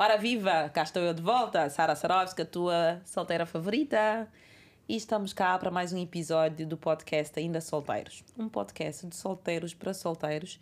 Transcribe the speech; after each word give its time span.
Ora 0.00 0.16
viva, 0.16 0.68
cá 0.68 0.84
estou 0.84 1.02
eu 1.02 1.12
de 1.12 1.20
volta, 1.20 1.68
Sara 1.68 1.96
Sarovska, 1.96 2.44
tua 2.44 3.02
solteira 3.04 3.44
favorita. 3.44 4.28
E 4.88 4.94
estamos 4.94 5.32
cá 5.32 5.58
para 5.58 5.72
mais 5.72 5.92
um 5.92 5.98
episódio 5.98 6.64
do 6.64 6.76
podcast 6.76 7.36
Ainda 7.36 7.60
Solteiros. 7.60 8.22
Um 8.38 8.48
podcast 8.48 9.04
de 9.08 9.16
solteiros 9.16 9.74
para 9.74 9.92
solteiros, 9.92 10.60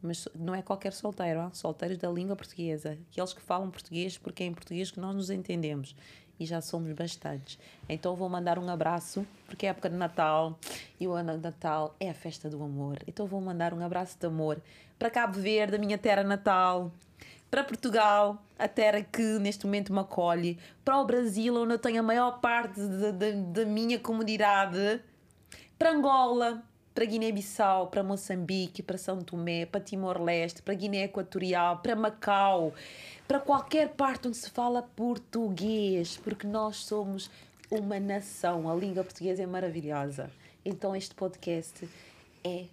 mas 0.00 0.28
não 0.36 0.54
é 0.54 0.62
qualquer 0.62 0.92
solteiro, 0.92 1.40
hein? 1.40 1.50
solteiros 1.52 1.98
da 1.98 2.08
língua 2.08 2.36
portuguesa. 2.36 2.96
Aqueles 3.10 3.32
que 3.32 3.42
falam 3.42 3.72
português 3.72 4.18
porque 4.18 4.44
é 4.44 4.46
em 4.46 4.54
português 4.54 4.92
que 4.92 5.00
nós 5.00 5.16
nos 5.16 5.30
entendemos. 5.30 5.96
E 6.38 6.46
já 6.46 6.60
somos 6.60 6.92
bastantes. 6.92 7.58
Então 7.88 8.14
vou 8.14 8.28
mandar 8.28 8.56
um 8.56 8.68
abraço, 8.70 9.26
porque 9.46 9.66
é 9.66 9.70
época 9.70 9.90
de 9.90 9.96
Natal 9.96 10.56
e 11.00 11.08
o 11.08 11.12
ano 11.12 11.36
de 11.36 11.42
Natal 11.42 11.96
é 11.98 12.10
a 12.10 12.14
festa 12.14 12.48
do 12.48 12.62
amor. 12.62 13.00
Então 13.08 13.26
vou 13.26 13.40
mandar 13.40 13.74
um 13.74 13.84
abraço 13.84 14.16
de 14.16 14.26
amor 14.26 14.62
para 14.96 15.10
Cabo 15.10 15.40
Verde, 15.40 15.74
a 15.74 15.78
minha 15.78 15.98
terra 15.98 16.22
natal, 16.22 16.92
para 17.50 17.64
Portugal, 17.64 18.42
a 18.58 18.68
terra 18.68 19.02
que 19.02 19.22
neste 19.38 19.64
momento 19.66 19.92
me 19.92 20.00
acolhe, 20.00 20.58
para 20.84 21.00
o 21.00 21.04
Brasil, 21.04 21.54
onde 21.54 21.74
eu 21.74 21.78
tenho 21.78 22.00
a 22.00 22.02
maior 22.02 22.40
parte 22.40 22.80
da 23.52 23.64
minha 23.64 23.98
comunidade, 23.98 25.00
para 25.78 25.90
Angola, 25.90 26.62
para 26.94 27.04
Guiné-Bissau, 27.04 27.88
para 27.88 28.02
Moçambique, 28.02 28.82
para 28.82 28.96
São 28.96 29.20
Tomé, 29.20 29.66
para 29.66 29.82
Timor-Leste, 29.82 30.62
para 30.62 30.72
Guiné 30.72 31.04
Equatorial, 31.04 31.78
para 31.78 31.94
Macau, 31.94 32.72
para 33.28 33.38
qualquer 33.38 33.90
parte 33.90 34.28
onde 34.28 34.38
se 34.38 34.50
fala 34.50 34.82
português, 34.82 36.16
porque 36.16 36.46
nós 36.46 36.76
somos 36.76 37.30
uma 37.70 38.00
nação, 38.00 38.70
a 38.70 38.74
língua 38.74 39.04
portuguesa 39.04 39.42
é 39.42 39.46
maravilhosa. 39.46 40.30
Então 40.64 40.96
este 40.96 41.14
podcast 41.14 41.86
é 42.42 42.64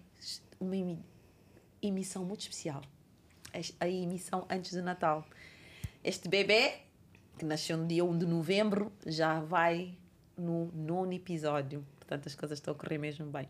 uma 0.58 0.96
emissão 1.82 2.24
muito 2.24 2.40
especial. 2.40 2.80
A 3.78 3.88
emissão 3.88 4.46
antes 4.50 4.72
do 4.72 4.82
Natal. 4.82 5.24
Este 6.02 6.28
bebê, 6.28 6.74
que 7.38 7.44
nasceu 7.44 7.76
no 7.76 7.86
dia 7.86 8.04
1 8.04 8.18
de 8.18 8.26
novembro, 8.26 8.92
já 9.06 9.40
vai 9.40 9.96
no 10.36 10.70
nono 10.74 11.12
episódio. 11.12 11.86
Portanto, 11.98 12.26
as 12.26 12.34
coisas 12.34 12.58
estão 12.58 12.74
a 12.74 12.76
correr 12.76 12.98
mesmo 12.98 13.26
bem. 13.26 13.48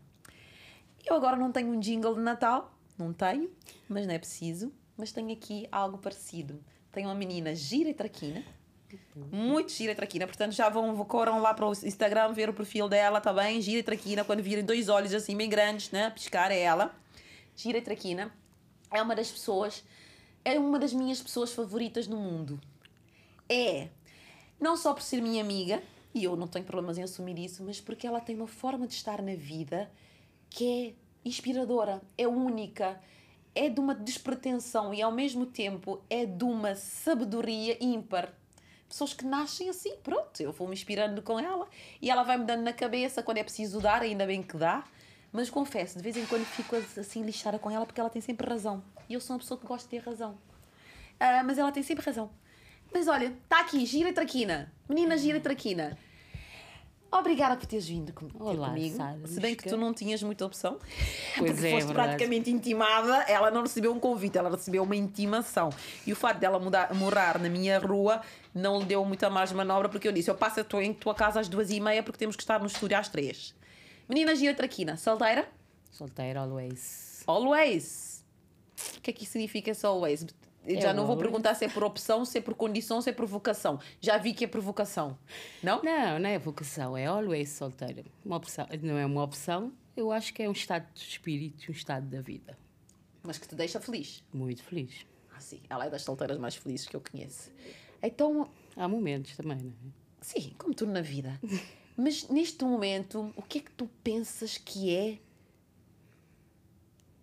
Eu 1.05 1.17
agora 1.17 1.37
não 1.37 1.51
tenho 1.51 1.69
um 1.69 1.81
jingle 1.81 2.15
de 2.15 2.21
Natal, 2.21 2.73
não 2.99 3.13
tenho, 3.13 3.51
mas 3.89 4.07
não 4.07 4.15
é 4.15 4.19
preciso. 4.19 4.73
Mas 4.97 5.11
tenho 5.11 5.33
aqui 5.33 5.67
algo 5.73 5.99
parecido. 5.99 6.63
Tenho 6.93 7.09
uma 7.09 7.15
menina 7.15 7.55
gira 7.55 7.89
e 7.89 7.95
traquina, 7.95 8.45
muito 9.33 9.73
gira 9.73 9.93
e 9.93 9.95
traquina. 9.95 10.27
Portanto, 10.27 10.53
já 10.53 10.69
vão, 10.69 10.97
corram 11.05 11.41
lá 11.41 11.53
para 11.53 11.67
o 11.67 11.73
Instagram 11.73 12.33
ver 12.33 12.49
o 12.49 12.55
perfil 12.55 12.89
dela, 12.89 13.21
tá 13.21 13.33
bem? 13.33 13.61
Gira 13.61 13.81
e 13.81 13.83
traquina. 13.83 14.23
Quando 14.23 14.43
virem 14.43 14.65
dois 14.65 14.89
olhos 14.89 15.13
assim 15.13 15.37
bem 15.37 15.49
grandes, 15.49 15.91
né? 15.91 16.11
Piscar 16.11 16.53
é 16.53 16.61
ela. 16.61 16.95
Gira 17.57 17.79
e 17.79 17.83
traquina. 17.83 18.33
É 18.95 19.03
uma 19.03 19.17
das 19.17 19.29
pessoas, 19.29 19.83
é 20.45 20.57
uma 20.57 20.79
das 20.79 20.93
minhas 20.93 21.21
pessoas 21.21 21.53
favoritas 21.53 22.07
no 22.07 22.17
mundo. 22.17 22.61
É, 23.49 23.89
não 24.61 24.77
só 24.77 24.95
por 24.95 25.03
ser 25.03 25.21
minha 25.21 25.43
amiga, 25.43 25.83
e 26.15 26.23
eu 26.23 26.37
não 26.37 26.47
tenho 26.47 26.65
problemas 26.65 26.97
em 26.97 27.03
assumir 27.03 27.37
isso, 27.41 27.65
mas 27.65 27.81
porque 27.81 28.07
ela 28.07 28.21
tem 28.21 28.37
uma 28.37 28.47
forma 28.47 28.87
de 28.87 28.95
estar 28.95 29.21
na 29.21 29.35
vida 29.35 29.91
que 30.49 30.95
é 31.25 31.29
inspiradora, 31.29 32.01
é 32.17 32.29
única, 32.29 33.01
é 33.53 33.69
de 33.69 33.81
uma 33.81 33.97
despretensão 33.97 34.95
e 34.95 35.03
ao 35.03 35.11
mesmo 35.11 35.45
tempo 35.45 36.01
é 36.09 36.25
de 36.25 36.45
uma 36.45 36.77
sabedoria 36.77 37.77
ímpar. 37.81 38.33
Pessoas 38.89 39.13
que 39.13 39.25
nascem 39.25 39.69
assim, 39.69 39.97
pronto, 40.05 40.41
eu 40.41 40.53
vou 40.53 40.69
me 40.69 40.75
inspirando 40.75 41.21
com 41.21 41.41
ela 41.41 41.69
e 42.01 42.11
ela 42.11 42.23
vai 42.23 42.39
me 42.39 42.45
dando 42.45 42.63
na 42.63 42.73
cabeça 42.73 43.25
quando 43.25 43.39
é 43.39 43.43
preciso 43.43 43.81
dar, 43.81 44.03
ainda 44.03 44.25
bem 44.25 44.41
que 44.41 44.57
dá. 44.57 44.85
Mas 45.35 45.51
confesso, 45.51 45.97
de 45.99 46.03
vez 46.05 46.17
em 46.17 46.25
quando 46.27 46.45
fico 46.45 46.77
assim 46.77 47.25
lixada 47.25 47.59
com 47.59 47.69
ela 47.69 47.85
porque 47.85 48.01
ela 48.01 48.09
tem 48.09 48.23
sempre 48.23 48.49
razão. 48.49 48.85
E 49.09 49.15
eu 49.15 49.21
sou 49.21 49.35
uma 49.35 49.41
pessoa 49.41 49.59
que 49.59 49.67
gosta 49.67 49.85
de 49.85 49.91
ter 49.91 50.09
razão. 50.09 50.31
Uh, 50.31 51.45
mas 51.45 51.59
ela 51.59 51.73
tem 51.73 51.83
sempre 51.83 52.07
razão. 52.07 52.31
Mas 52.93 53.09
olha, 53.09 53.37
está 53.43 53.63
aqui, 53.63 53.85
gira 53.85 54.13
traquina. 54.13 54.73
Menina 54.89 55.19
gira 55.19 55.41
traquina. 55.41 55.99
Obrigada 57.11 57.57
por 57.57 57.67
teres 57.67 57.85
vindo 57.85 58.13
com, 58.13 58.29
Olá, 58.39 58.69
comigo. 58.69 58.97
Sara, 58.97 59.27
Se 59.27 59.41
bem 59.41 59.57
que 59.57 59.69
tu 59.69 59.77
não 59.77 59.93
tinhas 59.93 60.23
muita 60.23 60.47
opção. 60.47 60.79
Pois 61.37 61.51
porque 61.51 61.67
é, 61.67 61.71
foste 61.73 61.87
verdade. 61.87 61.95
praticamente 61.95 62.51
intimada. 62.53 63.25
Ela 63.25 63.51
não 63.51 63.63
recebeu 63.63 63.93
um 63.93 63.99
convite, 63.99 64.39
ela 64.39 64.51
recebeu 64.51 64.85
uma 64.85 64.95
intimação. 64.95 65.71
E 66.07 66.13
o 66.13 66.17
fato 66.17 66.39
dela 66.39 66.61
mudar, 66.61 66.95
morar 66.95 67.41
na 67.41 67.49
minha 67.49 67.81
rua 67.81 68.21
não 68.55 68.79
lhe 68.79 68.85
deu 68.85 69.05
muita 69.05 69.29
mais 69.29 69.51
manobra, 69.51 69.89
porque 69.89 70.07
eu 70.07 70.13
disse: 70.13 70.31
Eu 70.31 70.37
passo 70.37 70.61
em 70.81 70.95
tua 70.95 71.15
casa 71.15 71.41
às 71.41 71.49
duas 71.49 71.71
e 71.71 71.81
meia 71.81 72.05
porque 72.05 72.19
temos 72.19 72.37
que 72.37 72.43
estar 72.45 72.61
no 72.61 72.67
estúdio 72.67 72.97
às 72.97 73.09
três. 73.09 73.53
Menina 74.09 74.35
gira 74.35 74.55
traquina, 74.55 74.97
solteira? 74.97 75.49
Solteira, 75.91 76.41
always. 76.41 77.23
Always? 77.27 78.25
O 78.97 79.01
que 79.01 79.11
é 79.11 79.13
que 79.13 79.25
significa 79.25 79.71
esse 79.71 79.87
always? 79.87 80.27
Eu 80.67 80.81
já 80.81 80.95
não 80.95 81.07
vou 81.07 81.17
perguntar 81.17 81.55
se 81.55 81.65
é 81.65 81.69
por 81.69 81.85
opção, 81.85 82.25
se 82.25 82.39
é 82.39 82.41
por 82.41 82.55
condição, 82.55 83.01
se 83.01 83.11
é 83.11 83.13
por 83.13 83.27
vocação. 83.27 83.79
Já 84.01 84.17
vi 84.17 84.33
que 84.33 84.45
é 84.45 84.49
por 84.49 84.61
vocação. 84.61 85.19
Não? 85.63 85.83
Não, 85.83 86.19
não 86.19 86.29
é 86.29 86.39
vocação, 86.39 86.97
é 86.97 87.07
always 87.07 87.51
solteira. 87.51 88.05
Uma 88.25 88.37
opção, 88.37 88.67
não 88.83 88.97
é 88.99 89.05
uma 89.05 89.23
opção, 89.23 89.73
eu 89.97 90.11
acho 90.11 90.33
que 90.33 90.43
é 90.43 90.49
um 90.49 90.53
estado 90.53 90.87
de 90.95 91.01
espírito, 91.01 91.71
um 91.71 91.73
estado 91.73 92.07
da 92.07 92.21
vida. 92.21 92.59
Mas 93.23 93.39
que 93.39 93.47
te 93.47 93.55
deixa 93.55 93.81
feliz. 93.81 94.23
Muito 94.33 94.63
feliz. 94.63 95.07
Ah, 95.35 95.41
sim. 95.41 95.61
Ela 95.69 95.87
é 95.87 95.91
das 95.91 96.03
solteiras 96.03 96.39
mais 96.39 96.57
felizes 96.57 96.87
que 96.87 96.97
eu 96.97 97.01
conheço. 97.01 97.51
Então. 98.03 98.49
Há 98.77 98.89
momentos 98.89 99.37
também, 99.37 99.59
não 99.59 99.71
é? 99.71 99.93
Sim, 100.21 100.55
como 100.59 100.75
tudo 100.75 100.93
na 100.93 101.01
vida. 101.01 101.39
Mas 101.97 102.29
neste 102.29 102.65
momento, 102.65 103.33
o 103.37 103.43
que 103.43 103.59
é 103.59 103.61
que 103.61 103.71
tu 103.71 103.89
pensas 104.03 104.59
que 104.59 104.95
é 104.95 105.19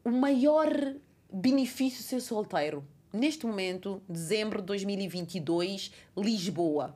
o 0.04 0.12
maior 0.12 0.96
benefício 1.32 2.04
ser 2.04 2.22
solteiro? 2.22 2.86
neste 3.14 3.46
momento, 3.46 4.02
dezembro 4.08 4.62
de 4.62 4.68
2022, 4.68 5.92
Lisboa. 6.18 6.96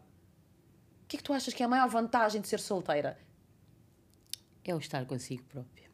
O 1.03 1.08
que 1.08 1.18
é 1.18 1.19
que 1.19 1.24
tu 1.24 1.34
achas 1.34 1.53
que 1.53 1.62
é 1.62 1.66
a 1.66 1.69
maior 1.69 1.88
vantagem 1.90 2.41
de 2.41 2.47
ser 2.47 2.59
solteira? 2.59 3.18
É 4.64 4.74
o 4.74 4.80
estar 4.80 5.06
consigo 5.06 5.44
própria. 5.44 5.85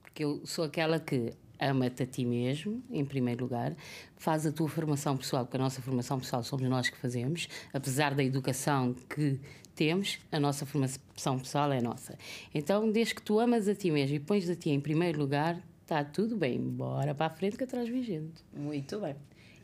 Porque 0.00 0.24
eu 0.24 0.46
sou 0.46 0.64
aquela 0.64 1.00
que 1.00 1.32
ama-te 1.60 2.04
a 2.04 2.06
ti 2.06 2.24
mesmo, 2.24 2.84
em 2.88 3.04
primeiro 3.04 3.42
lugar, 3.42 3.74
faz 4.16 4.46
a 4.46 4.52
tua 4.52 4.68
formação 4.68 5.16
pessoal, 5.16 5.44
porque 5.44 5.56
a 5.56 5.60
nossa 5.60 5.82
formação 5.82 6.20
pessoal 6.20 6.44
somos 6.44 6.68
nós 6.68 6.88
que 6.88 6.96
fazemos, 6.96 7.48
apesar 7.72 8.14
da 8.14 8.22
educação 8.22 8.94
que 8.94 9.40
temos, 9.78 10.18
a 10.32 10.40
nossa 10.40 10.66
formação 10.66 11.38
pessoal 11.38 11.70
é 11.70 11.80
nossa. 11.80 12.18
Então, 12.52 12.90
desde 12.90 13.14
que 13.14 13.22
tu 13.22 13.38
amas 13.38 13.68
a 13.68 13.74
ti 13.76 13.92
mesmo 13.92 14.16
e 14.16 14.18
pões 14.18 14.50
a 14.50 14.56
ti 14.56 14.70
em 14.70 14.80
primeiro 14.80 15.20
lugar, 15.20 15.56
está 15.82 16.02
tudo 16.02 16.36
bem, 16.36 16.60
bora 16.60 17.14
para 17.14 17.26
a 17.26 17.30
frente 17.30 17.56
que 17.56 17.62
atrás 17.62 17.88
vem 17.88 18.02
gente. 18.02 18.42
Muito 18.52 18.98
bem. 18.98 19.14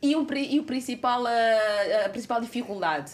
E, 0.01 0.15
um, 0.15 0.25
e 0.33 0.61
o 0.61 0.65
principal, 0.65 1.27
a, 1.27 2.07
a 2.07 2.09
principal 2.11 2.41
dificuldade, 2.41 3.11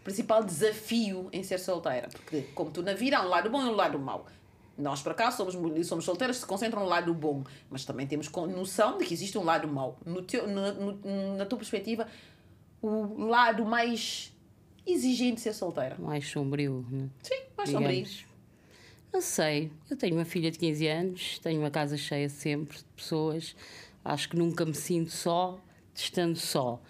o 0.00 0.04
principal 0.04 0.44
desafio 0.44 1.30
em 1.32 1.42
ser 1.42 1.58
solteira? 1.58 2.08
Porque, 2.10 2.42
como 2.54 2.70
tu 2.70 2.82
na 2.82 2.92
vida, 2.92 3.16
há 3.16 3.24
um 3.24 3.30
lado 3.30 3.48
bom 3.48 3.62
e 3.62 3.68
um 3.70 3.74
lado 3.74 3.98
mau. 3.98 4.26
Nós, 4.76 5.00
por 5.00 5.12
acaso, 5.12 5.38
somos, 5.38 5.86
somos 5.86 6.04
solteiras 6.04 6.36
se 6.36 6.44
concentram 6.44 6.82
no 6.82 6.88
lado 6.88 7.14
bom, 7.14 7.42
mas 7.70 7.86
também 7.86 8.06
temos 8.06 8.28
noção 8.30 8.98
de 8.98 9.06
que 9.06 9.14
existe 9.14 9.38
um 9.38 9.44
lado 9.44 9.66
mau. 9.68 9.96
No 10.04 10.20
teu, 10.20 10.46
no, 10.46 10.72
no, 10.72 11.36
na 11.36 11.46
tua 11.46 11.58
perspectiva, 11.58 12.06
o 12.82 13.24
lado 13.24 13.64
mais 13.64 14.31
exigente 14.86 15.40
ser 15.40 15.52
solteira? 15.52 15.96
Mais 15.98 16.28
sombrio, 16.28 16.86
né? 16.90 17.08
Sim, 17.22 17.40
mais 17.56 17.68
Digamos. 17.68 17.88
sombrio. 17.88 18.32
Não 19.12 19.20
sei. 19.20 19.70
Eu 19.90 19.96
tenho 19.96 20.16
uma 20.16 20.24
filha 20.24 20.50
de 20.50 20.58
15 20.58 20.86
anos, 20.86 21.38
tenho 21.38 21.60
uma 21.60 21.70
casa 21.70 21.96
cheia 21.96 22.28
sempre 22.28 22.78
de 22.78 22.84
pessoas. 22.96 23.54
Acho 24.04 24.28
que 24.30 24.36
nunca 24.36 24.64
me 24.64 24.74
sinto 24.74 25.10
só 25.10 25.60
estando 25.94 26.36
só. 26.36 26.80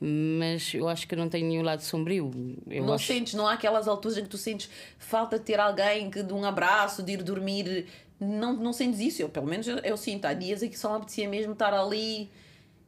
Mas 0.00 0.74
eu 0.74 0.88
acho 0.88 1.08
que 1.08 1.16
não 1.16 1.28
tenho 1.28 1.48
nenhum 1.48 1.62
lado 1.62 1.82
sombrio. 1.82 2.30
Eu 2.68 2.84
não 2.84 2.94
acho... 2.94 3.06
sentes, 3.06 3.34
não 3.34 3.46
há 3.46 3.54
aquelas 3.54 3.88
alturas 3.88 4.18
em 4.18 4.22
que 4.22 4.28
tu 4.28 4.38
sentes 4.38 4.70
falta 4.98 5.38
de 5.38 5.44
ter 5.44 5.58
alguém, 5.58 6.10
que, 6.10 6.22
de 6.22 6.32
um 6.32 6.44
abraço, 6.44 7.02
de 7.02 7.12
ir 7.12 7.22
dormir. 7.22 7.86
Não, 8.20 8.52
não 8.52 8.72
sentes 8.72 9.00
isso? 9.00 9.22
Eu, 9.22 9.28
pelo 9.28 9.46
menos, 9.46 9.66
eu, 9.66 9.78
eu 9.78 9.96
sinto. 9.96 10.26
Há 10.26 10.34
dias 10.34 10.62
em 10.62 10.68
que 10.68 10.78
só 10.78 10.90
me 10.90 10.96
apetecia 10.96 11.28
mesmo 11.28 11.52
estar 11.52 11.72
ali 11.72 12.30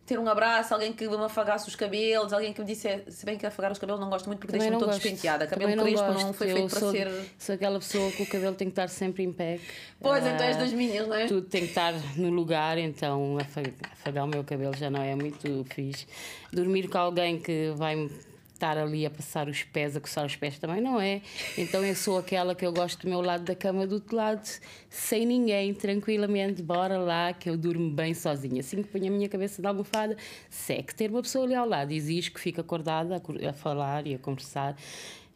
ter 0.07 0.19
um 0.19 0.29
abraço, 0.29 0.73
alguém 0.73 0.93
que 0.93 1.07
me 1.09 1.17
afagasse 1.17 1.69
os 1.69 1.75
cabelos, 1.75 2.33
alguém 2.33 2.53
que 2.53 2.61
me 2.61 2.67
disse, 2.67 3.03
se 3.09 3.27
bem 3.27 3.37
que 3.37 3.45
afagar 3.45 3.73
os 3.73 3.79
cabelos 3.79 4.01
não 4.01 4.09
gosto 4.09 4.27
muito 4.27 4.39
porque 4.39 4.57
deixa-me 4.57 4.79
todo 4.79 4.91
despenteada. 4.91 5.47
Cabelo 5.47 5.77
Também 5.77 5.95
crespo 5.95 6.13
não, 6.13 6.27
não 6.27 6.33
foi 6.33 6.53
feito 6.53 6.71
para 6.71 6.91
ser. 6.91 7.11
Sou 7.39 7.55
aquela 7.57 7.79
pessoa 7.79 8.11
que 8.13 8.23
o 8.23 8.27
cabelo 8.27 8.55
tem 8.55 8.69
que 8.69 8.73
estar 8.73 8.89
sempre 8.89 9.25
em 9.25 9.33
pé. 9.33 9.59
Pois, 10.01 10.25
uh, 10.25 10.29
então 10.29 10.47
és 10.47 10.57
das 10.57 10.73
minhas, 10.73 11.09
não 11.09 11.17
é? 11.17 11.27
Tudo 11.27 11.47
tem 11.49 11.63
que 11.63 11.69
estar 11.69 11.93
no 12.17 12.31
lugar, 12.31 12.79
então 12.79 13.37
afagar 13.39 14.25
o 14.25 14.29
meu 14.29 14.45
cabelo 14.45 14.77
já 14.77 14.89
não 14.89 15.03
é 15.03 15.17
muito 15.17 15.65
fixe. 15.75 16.07
Dormir 16.53 16.89
com 16.89 16.99
alguém 16.99 17.41
que 17.41 17.73
vai 17.77 18.09
estar 18.57 18.77
ali 18.77 19.07
a 19.07 19.11
passar 19.11 19.49
os 19.49 19.63
pés, 19.63 19.97
a 19.97 20.01
coçar 20.01 20.25
os 20.25 20.35
pés 20.35 20.59
também 20.59 20.81
não 20.81 21.01
é. 21.01 21.21
Então 21.57 21.85
eu 21.85 21.95
sou 21.95 22.19
aquela 22.19 22.55
que 22.55 22.67
eu 22.67 22.73
gosto 22.73 23.03
do 23.03 23.09
meu 23.09 23.21
lado 23.21 23.45
da 23.45 23.55
cama 23.55 23.87
do 23.87 23.97
outro 23.97 24.17
lado, 24.17 24.43
sem 24.89 25.25
ninguém, 25.27 25.73
tranquilamente, 25.75 26.63
bora 26.63 26.99
lá, 26.99 27.33
que 27.33 27.49
eu 27.49 27.57
durmo 27.57 27.91
bem 27.91 28.15
sozinha. 28.15 28.61
Assim 28.61 28.83
que 28.83 28.89
ponho 28.89 29.07
a 29.07 29.11
minha 29.11 29.29
cabeça 29.29 29.63
na 29.63 29.69
almofada, 29.69 30.17
seque 30.51 30.95
ter 30.95 31.11
uma 31.11 31.23
pessoa 31.23 31.45
ali 31.45 31.55
ao 31.55 31.69
lado, 31.69 31.93
exige 31.93 32.31
que 32.31 32.41
fique 32.41 32.61
acordada 32.61 33.17
a, 33.17 33.51
a 33.51 33.53
falar 33.53 34.07
e 34.07 34.15
a 34.15 34.19
conversar. 34.19 34.77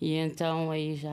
E 0.00 0.14
então 0.14 0.70
aí 0.70 0.96
já. 0.96 1.10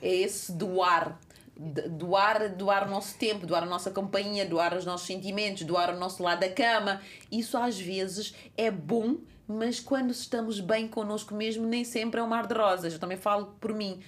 É 0.00 0.14
esse 0.14 0.52
doar 0.52 1.18
doar, 1.56 2.48
doar 2.54 2.86
o 2.86 2.90
nosso 2.90 3.16
tempo, 3.16 3.46
doar 3.46 3.62
a 3.62 3.66
nossa 3.66 3.90
companhia, 3.90 4.46
doar 4.46 4.74
os 4.76 4.84
nossos 4.84 5.06
sentimentos, 5.06 5.62
doar 5.62 5.94
o 5.94 5.98
nosso 5.98 6.22
lado 6.22 6.40
da 6.40 6.48
cama. 6.48 7.00
Isso 7.30 7.56
às 7.56 7.78
vezes 7.78 8.34
é 8.56 8.70
bom, 8.70 9.16
mas 9.46 9.80
quando 9.80 10.10
estamos 10.10 10.60
bem 10.60 10.88
connosco 10.88 11.34
mesmo, 11.34 11.66
nem 11.66 11.84
sempre 11.84 12.20
é 12.20 12.22
um 12.22 12.26
mar 12.28 12.46
de 12.46 12.54
rosas. 12.54 12.92
Eu 12.92 12.98
também 12.98 13.16
falo 13.16 13.54
por 13.60 13.72
mim. 13.74 14.00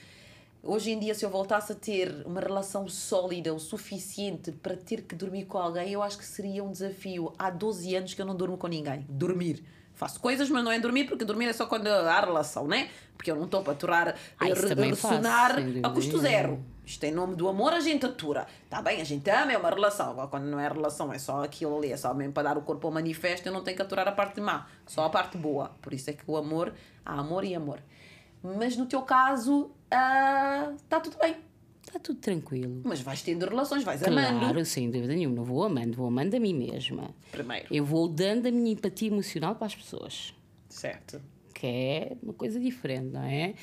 Hoje 0.62 0.92
em 0.92 0.98
dia, 0.98 1.14
se 1.14 1.24
eu 1.24 1.28
voltasse 1.28 1.72
a 1.72 1.74
ter 1.74 2.10
uma 2.24 2.40
relação 2.40 2.88
sólida 2.88 3.52
o 3.52 3.60
suficiente 3.60 4.50
para 4.50 4.74
ter 4.74 5.02
que 5.02 5.14
dormir 5.14 5.44
com 5.44 5.58
alguém, 5.58 5.90
eu 5.92 6.02
acho 6.02 6.16
que 6.16 6.24
seria 6.24 6.64
um 6.64 6.70
desafio. 6.72 7.34
Há 7.38 7.50
12 7.50 7.94
anos 7.94 8.14
que 8.14 8.22
eu 8.22 8.24
não 8.24 8.34
durmo 8.34 8.56
com 8.56 8.66
ninguém. 8.66 9.04
Dormir. 9.08 9.62
Faço 9.92 10.18
coisas, 10.18 10.48
mas 10.48 10.64
não 10.64 10.72
é 10.72 10.78
dormir, 10.78 11.04
porque 11.04 11.24
dormir 11.24 11.46
é 11.46 11.52
só 11.52 11.66
quando 11.66 11.86
há 11.86 12.20
relação, 12.20 12.66
né? 12.66 12.88
Porque 13.16 13.30
eu 13.30 13.36
não 13.36 13.44
estou 13.44 13.62
para 13.62 13.74
aturar, 13.74 14.16
Ah, 14.40 14.46
ressonar 14.46 15.54
sem 15.54 15.64
dúvida 15.66 15.88
a 15.88 15.90
custo 15.90 16.18
zero. 16.18 16.64
Isto 16.86 17.04
em 17.04 17.12
nome 17.12 17.34
do 17.34 17.48
amor, 17.48 17.72
a 17.72 17.80
gente 17.80 18.04
atura. 18.04 18.46
Está 18.64 18.82
bem, 18.82 19.00
a 19.00 19.04
gente 19.04 19.28
ama, 19.30 19.52
é 19.52 19.56
uma 19.56 19.70
relação. 19.70 20.10
Agora, 20.10 20.28
quando 20.28 20.44
não 20.44 20.60
é 20.60 20.68
relação, 20.68 21.12
é 21.12 21.18
só 21.18 21.42
aquilo 21.42 21.78
ali, 21.78 21.92
é 21.92 21.96
só 21.96 22.12
mesmo 22.12 22.32
para 22.32 22.50
dar 22.50 22.58
o 22.58 22.62
corpo 22.62 22.86
ao 22.86 22.92
manifesto, 22.92 23.48
eu 23.48 23.52
não 23.52 23.62
tenho 23.64 23.76
que 23.76 23.82
aturar 23.82 24.06
a 24.06 24.12
parte 24.12 24.40
má, 24.40 24.66
só 24.86 25.04
a 25.04 25.10
parte 25.10 25.38
boa. 25.38 25.70
Por 25.80 25.94
isso 25.94 26.10
é 26.10 26.12
que 26.12 26.22
o 26.26 26.36
amor, 26.36 26.74
há 27.04 27.18
amor 27.18 27.44
e 27.44 27.54
amor. 27.54 27.80
Mas 28.42 28.76
no 28.76 28.84
teu 28.84 29.00
caso, 29.02 29.70
está 29.90 31.00
tudo 31.02 31.16
bem. 31.18 31.36
Está 31.86 31.98
tudo 31.98 32.18
tranquilo. 32.18 32.82
Mas 32.84 33.00
vais 33.00 33.22
tendo 33.22 33.46
relações, 33.46 33.84
vais 33.84 34.02
amando. 34.02 34.40
Claro, 34.40 34.64
sem 34.64 34.90
dúvida 34.90 35.14
nenhuma. 35.14 35.36
Não 35.36 35.44
vou 35.44 35.62
amando, 35.64 35.96
vou 35.96 36.06
amando 36.06 36.36
a 36.36 36.40
mim 36.40 36.52
mesma. 36.52 37.14
Primeiro. 37.30 37.66
Eu 37.70 37.84
vou 37.84 38.08
dando 38.08 38.46
a 38.46 38.50
minha 38.50 38.72
empatia 38.72 39.08
emocional 39.08 39.54
para 39.54 39.66
as 39.66 39.74
pessoas. 39.74 40.34
Certo. 40.68 41.20
que 41.54 41.66
é 41.66 42.16
uma 42.22 42.32
coisa 42.34 42.58
diferente, 42.58 43.12
não 43.12 43.22
é? 43.22 43.54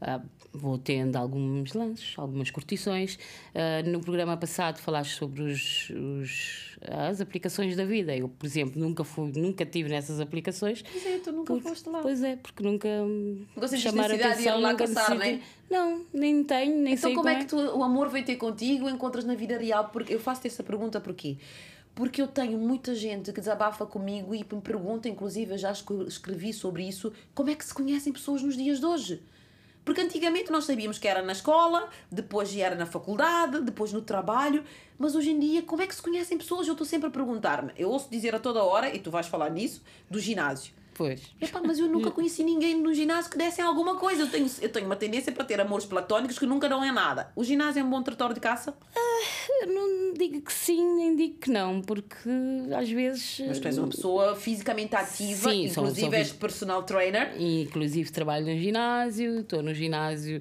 Ah, 0.00 0.20
vou 0.52 0.76
tendo 0.76 1.16
alguns 1.16 1.72
lances, 1.72 2.14
algumas 2.18 2.50
curtições. 2.50 3.18
Ah, 3.54 3.82
no 3.82 4.00
programa 4.00 4.36
passado 4.36 4.78
falaste 4.78 5.12
sobre 5.14 5.42
os, 5.42 5.90
os- 5.90 6.76
as 6.86 7.20
aplicações 7.20 7.74
da 7.76 7.84
vida. 7.84 8.14
Eu, 8.14 8.28
por 8.28 8.44
exemplo, 8.46 8.78
nunca 8.80 9.02
fui, 9.04 9.32
nunca 9.34 9.64
tive 9.64 9.88
nessas 9.88 10.20
aplicações. 10.20 10.82
Pois 10.82 11.06
é, 11.06 11.18
tu 11.18 11.32
nunca 11.32 11.52
Porque- 11.54 11.68
foste 11.68 11.88
lá. 11.88 12.00
Pois 12.02 12.22
é, 12.22 12.36
porque 12.36 12.62
nunca 12.62 12.88
Nunca 13.04 13.68
de 13.68 14.22
ir 14.22 14.48
atenção, 14.48 14.60
lá 14.60 14.72
nunca 14.72 14.86
caçar, 14.86 15.16
decidi- 15.18 15.36
né? 15.38 15.42
Não, 15.70 16.04
nem 16.12 16.44
tenho, 16.44 16.76
nem 16.76 16.94
Então 16.94 17.08
sei 17.10 17.14
como 17.14 17.28
é 17.28 17.36
que 17.36 17.46
tu, 17.46 17.56
o 17.56 17.82
amor 17.82 18.08
veio 18.10 18.24
ter 18.24 18.36
contigo, 18.36 18.88
encontras 18.88 19.24
na 19.24 19.34
vida 19.34 19.56
real? 19.58 19.88
Porque 19.88 20.14
eu 20.14 20.20
faço-te 20.20 20.46
essa 20.48 20.62
pergunta 20.62 21.00
porquê? 21.00 21.38
Porque 21.94 22.20
eu 22.20 22.28
tenho 22.28 22.58
muita 22.58 22.94
gente 22.94 23.32
que 23.32 23.40
desabafa 23.40 23.86
comigo 23.86 24.34
e 24.34 24.44
me 24.52 24.60
pergunta, 24.60 25.08
inclusive 25.08 25.52
eu 25.54 25.58
já 25.58 25.72
escre- 25.72 26.04
escrevi 26.06 26.52
sobre 26.52 26.86
isso, 26.86 27.10
como 27.34 27.48
é 27.48 27.54
que 27.54 27.64
se 27.64 27.72
conhecem 27.72 28.12
pessoas 28.12 28.42
nos 28.42 28.54
dias 28.56 28.78
de 28.78 28.84
hoje? 28.84 29.22
Porque 29.86 30.00
antigamente 30.00 30.50
nós 30.50 30.64
sabíamos 30.64 30.98
que 30.98 31.06
era 31.06 31.22
na 31.22 31.30
escola, 31.30 31.88
depois 32.10 32.54
era 32.56 32.74
na 32.74 32.86
faculdade, 32.86 33.60
depois 33.60 33.92
no 33.92 34.02
trabalho, 34.02 34.64
mas 34.98 35.14
hoje 35.14 35.30
em 35.30 35.38
dia 35.38 35.62
como 35.62 35.80
é 35.80 35.86
que 35.86 35.94
se 35.94 36.02
conhecem 36.02 36.36
pessoas? 36.36 36.66
Eu 36.66 36.72
estou 36.72 36.84
sempre 36.84 37.06
a 37.06 37.10
perguntar-me. 37.10 37.72
Eu 37.78 37.88
ouço 37.90 38.10
dizer 38.10 38.34
a 38.34 38.40
toda 38.40 38.64
hora, 38.64 38.92
e 38.92 38.98
tu 38.98 39.12
vais 39.12 39.28
falar 39.28 39.48
nisso, 39.48 39.80
do 40.10 40.18
ginásio. 40.18 40.74
Pois. 40.96 41.20
Epá, 41.40 41.60
mas 41.62 41.78
eu 41.78 41.88
nunca 41.88 42.10
conheci 42.10 42.42
ninguém 42.42 42.74
no 42.74 42.94
ginásio 42.94 43.30
que 43.30 43.36
dessem 43.36 43.62
alguma 43.62 43.96
coisa. 43.96 44.22
Eu 44.22 44.30
tenho, 44.30 44.50
eu 44.62 44.68
tenho 44.70 44.86
uma 44.86 44.96
tendência 44.96 45.30
para 45.30 45.44
ter 45.44 45.60
amores 45.60 45.84
platónicos 45.84 46.38
que 46.38 46.46
nunca 46.46 46.68
dão 46.70 46.82
em 46.84 46.90
nada. 46.90 47.30
O 47.36 47.44
ginásio 47.44 47.80
é 47.80 47.84
um 47.84 47.90
bom 47.90 48.02
território 48.02 48.34
de 48.34 48.40
caça? 48.40 48.74
Eu 49.60 49.66
não 49.74 50.14
digo 50.14 50.40
que 50.40 50.52
sim, 50.52 50.96
nem 50.96 51.14
digo 51.14 51.38
que 51.38 51.50
não, 51.50 51.82
porque 51.82 52.30
às 52.74 52.88
vezes. 52.90 53.42
Mas 53.46 53.58
tu 53.58 53.66
és 53.68 53.76
uma 53.78 53.88
pessoa 53.88 54.34
fisicamente 54.36 54.96
ativa, 54.96 55.50
Sim, 55.50 55.68
sou- 55.68 55.84
inclusive 55.84 56.00
sou 56.06 56.14
és 56.14 56.26
fisi- 56.28 56.38
personal 56.38 56.82
trainer. 56.84 57.34
E, 57.38 57.62
inclusive 57.64 58.10
trabalho 58.10 58.46
no 58.46 58.58
ginásio, 58.58 59.40
estou 59.40 59.62
no 59.62 59.74
ginásio 59.74 60.40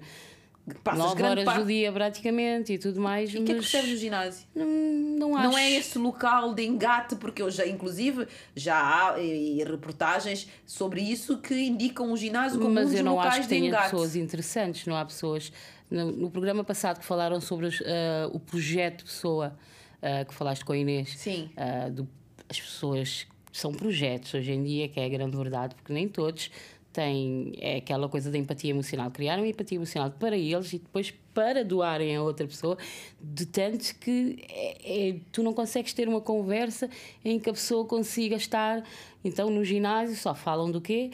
Passas 0.84 1.00
9 1.00 1.16
grande 1.16 1.32
horas 1.32 1.46
parte. 1.46 1.60
do 1.62 1.68
dia 1.68 1.92
praticamente 1.92 2.74
e 2.74 2.78
tudo 2.80 3.00
mais. 3.00 3.32
E 3.34 3.38
o 3.38 3.44
que 3.44 3.52
é 3.52 3.56
que 3.56 3.62
mas 3.62 3.70
percebes 3.72 3.92
no 3.92 3.98
ginásio? 3.98 4.48
Não, 4.56 4.66
não 4.66 5.38
acho. 5.38 5.50
Não 5.50 5.58
é 5.58 5.72
esse 5.72 5.98
local 6.00 6.54
de 6.56 6.66
engate, 6.66 7.16
porque 7.18 7.42
eu 7.42 7.52
já, 7.52 7.68
inclusive, 7.68 8.28
já 8.56 8.76
há 9.14 9.20
e, 9.22 9.64
reportagens 9.64 10.48
sobre 10.66 11.02
isso 11.02 11.38
que 11.38 11.54
indicam 11.54 12.12
o 12.12 12.18
ginásio 12.18 12.58
como 12.58 12.72
um 12.72 12.74
Mas 12.74 12.88
dos 12.90 12.96
eu 12.98 13.04
não 13.04 13.14
locais 13.16 13.34
acho 13.34 13.42
que 13.42 13.48
de 13.48 13.50
tenha 13.62 13.68
engate. 13.68 13.92
pessoas 13.92 14.16
interessantes, 14.16 14.88
não 14.88 14.96
há 14.96 15.06
pessoas. 15.06 15.52
No, 15.92 16.12
no 16.12 16.32
programa 16.32 16.64
passado 16.64 17.00
que 17.00 17.06
falaram 17.06 17.40
sobre 17.40 17.68
os, 17.68 17.80
ah, 17.86 18.28
o 18.34 18.40
projeto 18.40 19.06
Pessoa, 19.06 19.56
ah, 20.02 20.26
que 20.26 20.34
falaste 20.34 20.66
com 20.66 20.74
a 20.74 20.78
Inês, 20.78 21.14
Sim. 21.16 21.48
ah, 21.56 21.90
do- 21.90 22.10
as 22.50 22.60
pessoas 22.60 23.28
são 23.52 23.72
projetos 23.72 24.34
hoje 24.34 24.52
em 24.52 24.64
dia, 24.64 24.90
que 24.90 25.00
é 25.00 25.06
a 25.06 25.10
grande 25.10 25.38
verdade, 25.38 25.76
porque 25.76 25.94
nem 25.94 26.08
todos 26.08 26.50
têm 26.96 27.54
é 27.60 27.78
aquela 27.78 28.08
coisa 28.10 28.32
da 28.32 28.38
empatia 28.38 28.72
emocional. 28.72 29.12
Criaram 29.12 29.46
empatia 29.46 29.78
emocional 29.78 30.10
para 30.12 30.36
eles 30.38 30.74
e 30.74 30.80
depois 30.80 31.14
para 31.34 31.64
doarem 31.64 32.16
a 32.16 32.22
outra 32.24 32.48
pessoa, 32.48 32.78
de 33.22 33.46
tanto 33.46 33.94
que 34.00 34.44
é- 34.50 35.10
é- 35.10 35.16
tu 35.32 35.44
não 35.44 35.54
consegues 35.54 35.94
ter 35.94 36.08
uma 36.08 36.22
conversa 36.22 36.90
em 37.24 37.38
que 37.40 37.50
a 37.50 37.54
pessoa 37.54 37.86
consiga 37.86 38.36
estar. 38.38 38.84
Então 39.24 39.50
no 39.50 39.64
ginásio 39.64 40.16
só 40.16 40.34
falam 40.34 40.72
do 40.72 40.80
quê? 40.82 41.12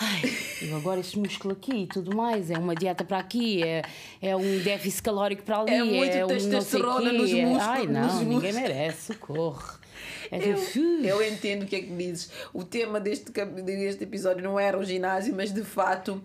Ai, 0.00 0.22
eu 0.62 0.76
agora 0.76 1.00
este 1.00 1.18
músculo 1.18 1.54
aqui 1.54 1.74
e 1.82 1.86
tudo 1.88 2.14
mais, 2.16 2.52
é 2.52 2.58
uma 2.58 2.72
dieta 2.72 3.04
para 3.04 3.18
aqui, 3.18 3.62
é, 3.64 3.82
é 4.22 4.36
um 4.36 4.60
déficit 4.60 5.02
calórico 5.02 5.42
para 5.42 5.58
ali, 5.60 5.72
É 5.74 5.82
muito 5.82 6.16
um 6.16 6.28
sei 6.28 6.50
testosterona 6.50 7.10
quê, 7.10 7.18
nos 7.18 7.30
é- 7.32 7.42
músculos, 7.46 7.62
Ai, 7.68 7.86
não, 7.88 8.18
ninguém 8.20 8.26
músculos. 8.52 8.54
merece, 8.54 9.12
socorro. 9.14 9.78
É 10.30 10.38
Eu, 10.38 11.04
eu 11.04 11.22
entendo 11.28 11.62
o 11.62 11.66
que 11.66 11.76
é 11.76 11.80
que 11.80 11.94
dizes. 11.94 12.30
O 12.52 12.64
tema 12.64 12.98
deste, 13.00 13.30
deste 13.30 14.04
episódio 14.04 14.42
não 14.42 14.58
era 14.58 14.78
o 14.78 14.84
ginásio, 14.84 15.34
mas 15.34 15.52
de 15.52 15.62
fato 15.62 16.22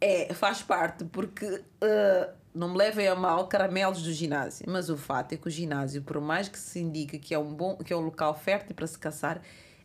é, 0.00 0.32
faz 0.34 0.62
parte, 0.62 1.04
porque 1.04 1.44
uh, 1.46 2.30
não 2.54 2.70
me 2.72 2.78
levem 2.78 3.08
a 3.08 3.14
mal 3.14 3.46
caramelos 3.48 4.02
do 4.02 4.12
ginásio, 4.12 4.64
mas 4.68 4.88
o 4.90 4.96
fato 4.96 5.32
é 5.32 5.36
que 5.36 5.46
o 5.48 5.50
ginásio, 5.50 6.02
por 6.02 6.20
mais 6.20 6.48
que 6.48 6.58
se 6.58 6.78
indique 6.78 7.18
que 7.18 7.34
é 7.34 7.38
um 7.38 7.52
bom, 7.54 7.76
que 7.76 7.92
é 7.92 7.96
um 7.96 8.00
local 8.00 8.34
fértil 8.34 8.74
para 8.74 8.86
se 8.86 8.98
caçar, 8.98 9.40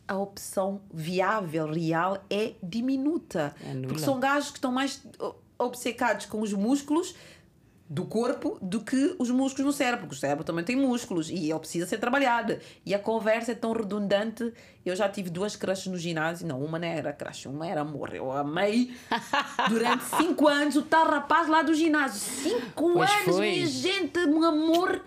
a 0.06 0.16
opção 0.18 0.80
viável, 0.92 1.70
real, 1.72 2.18
é 2.28 2.54
diminuta. 2.62 3.54
É 3.64 3.80
porque 3.86 4.00
são 4.00 4.18
gajos 4.18 4.50
que 4.50 4.58
estão 4.58 4.72
mais 4.72 5.02
o- 5.20 5.34
obcecados 5.58 6.26
com 6.26 6.40
os 6.40 6.52
músculos 6.52 7.14
do 7.92 8.04
corpo 8.04 8.56
do 8.62 8.80
que 8.80 9.16
os 9.18 9.32
músculos 9.32 9.66
no 9.66 9.72
cérebro, 9.72 10.06
porque 10.06 10.14
o 10.14 10.18
cérebro 10.18 10.44
também 10.44 10.64
tem 10.64 10.76
músculos 10.76 11.28
e 11.28 11.50
ele 11.50 11.58
precisa 11.58 11.88
ser 11.88 11.98
trabalhado. 11.98 12.56
E 12.86 12.94
a 12.94 13.00
conversa 13.00 13.50
é 13.50 13.54
tão 13.56 13.72
redundante. 13.72 14.52
Eu 14.86 14.94
já 14.94 15.08
tive 15.08 15.28
duas 15.28 15.56
crushes 15.56 15.88
no 15.88 15.98
ginásio, 15.98 16.46
não, 16.46 16.64
uma 16.64 16.78
não 16.78 16.86
era 16.86 17.12
crush, 17.12 17.46
uma 17.46 17.66
era 17.66 17.80
amor. 17.80 18.14
Eu 18.14 18.30
amei 18.30 18.94
durante 19.68 20.04
cinco 20.04 20.46
anos 20.46 20.76
o 20.76 20.82
tal 20.82 21.04
rapaz 21.10 21.48
lá 21.48 21.62
do 21.62 21.74
ginásio. 21.74 22.20
Cinco 22.20 22.92
Pois 22.92 23.10
anos, 23.10 23.36
foi. 23.36 23.50
minha 23.50 23.66
gente, 23.66 24.20
um 24.20 24.44
amor 24.44 25.02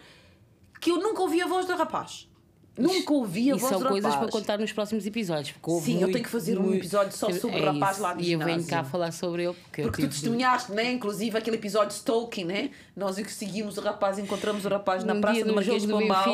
que 0.82 0.92
eu 0.92 0.98
nunca 0.98 1.22
ouvi 1.22 1.42
a 1.42 1.48
voz 1.48 1.66
do 1.66 1.74
rapaz. 1.78 2.28
Nunca 2.76 3.14
ouvi 3.14 3.52
a 3.52 3.56
E 3.56 3.60
voz 3.60 3.70
são 3.72 3.80
do 3.80 3.88
coisas 3.88 4.12
rapaz. 4.12 4.32
para 4.32 4.40
contar 4.40 4.58
nos 4.58 4.72
próximos 4.72 5.06
episódios. 5.06 5.52
Porque 5.52 5.70
houve 5.70 5.86
Sim, 5.86 5.94
eu 5.94 6.00
muito- 6.02 6.14
tenho 6.14 6.24
que 6.26 6.30
fazer 6.32 6.58
um 6.58 6.64
muito- 6.64 6.78
episódio 6.78 7.16
só 7.16 7.32
sobre 7.32 7.60
o 7.62 7.66
rapaz 7.72 8.00
lá 8.00 8.14
do 8.16 8.22
E 8.24 8.32
eu 8.32 8.40
venho 8.40 8.64
cá 8.66 8.84
falar 8.84 9.12
sobre 9.12 9.44
ele 9.44 9.54
porque, 9.54 9.82
eu 9.82 9.86
Porque 9.86 10.02
tu 10.02 10.10
testemunhaste, 10.10 10.72
né? 10.72 10.92
Inclusive 10.92 11.38
aquele 11.38 11.58
episódio 11.58 11.94
Stalking, 11.96 12.46
né? 12.46 12.72
Nós 12.96 13.16
que 13.18 13.32
seguimos 13.32 13.78
o 13.78 13.82
rapaz, 13.82 14.18
encontramos 14.18 14.66
o 14.66 14.70
rapaz 14.70 15.04
na 15.04 15.14
Praça 15.16 15.46
do 15.46 15.54
Marquês 15.54 15.84
de 15.84 15.88
Pombal. 15.88 16.26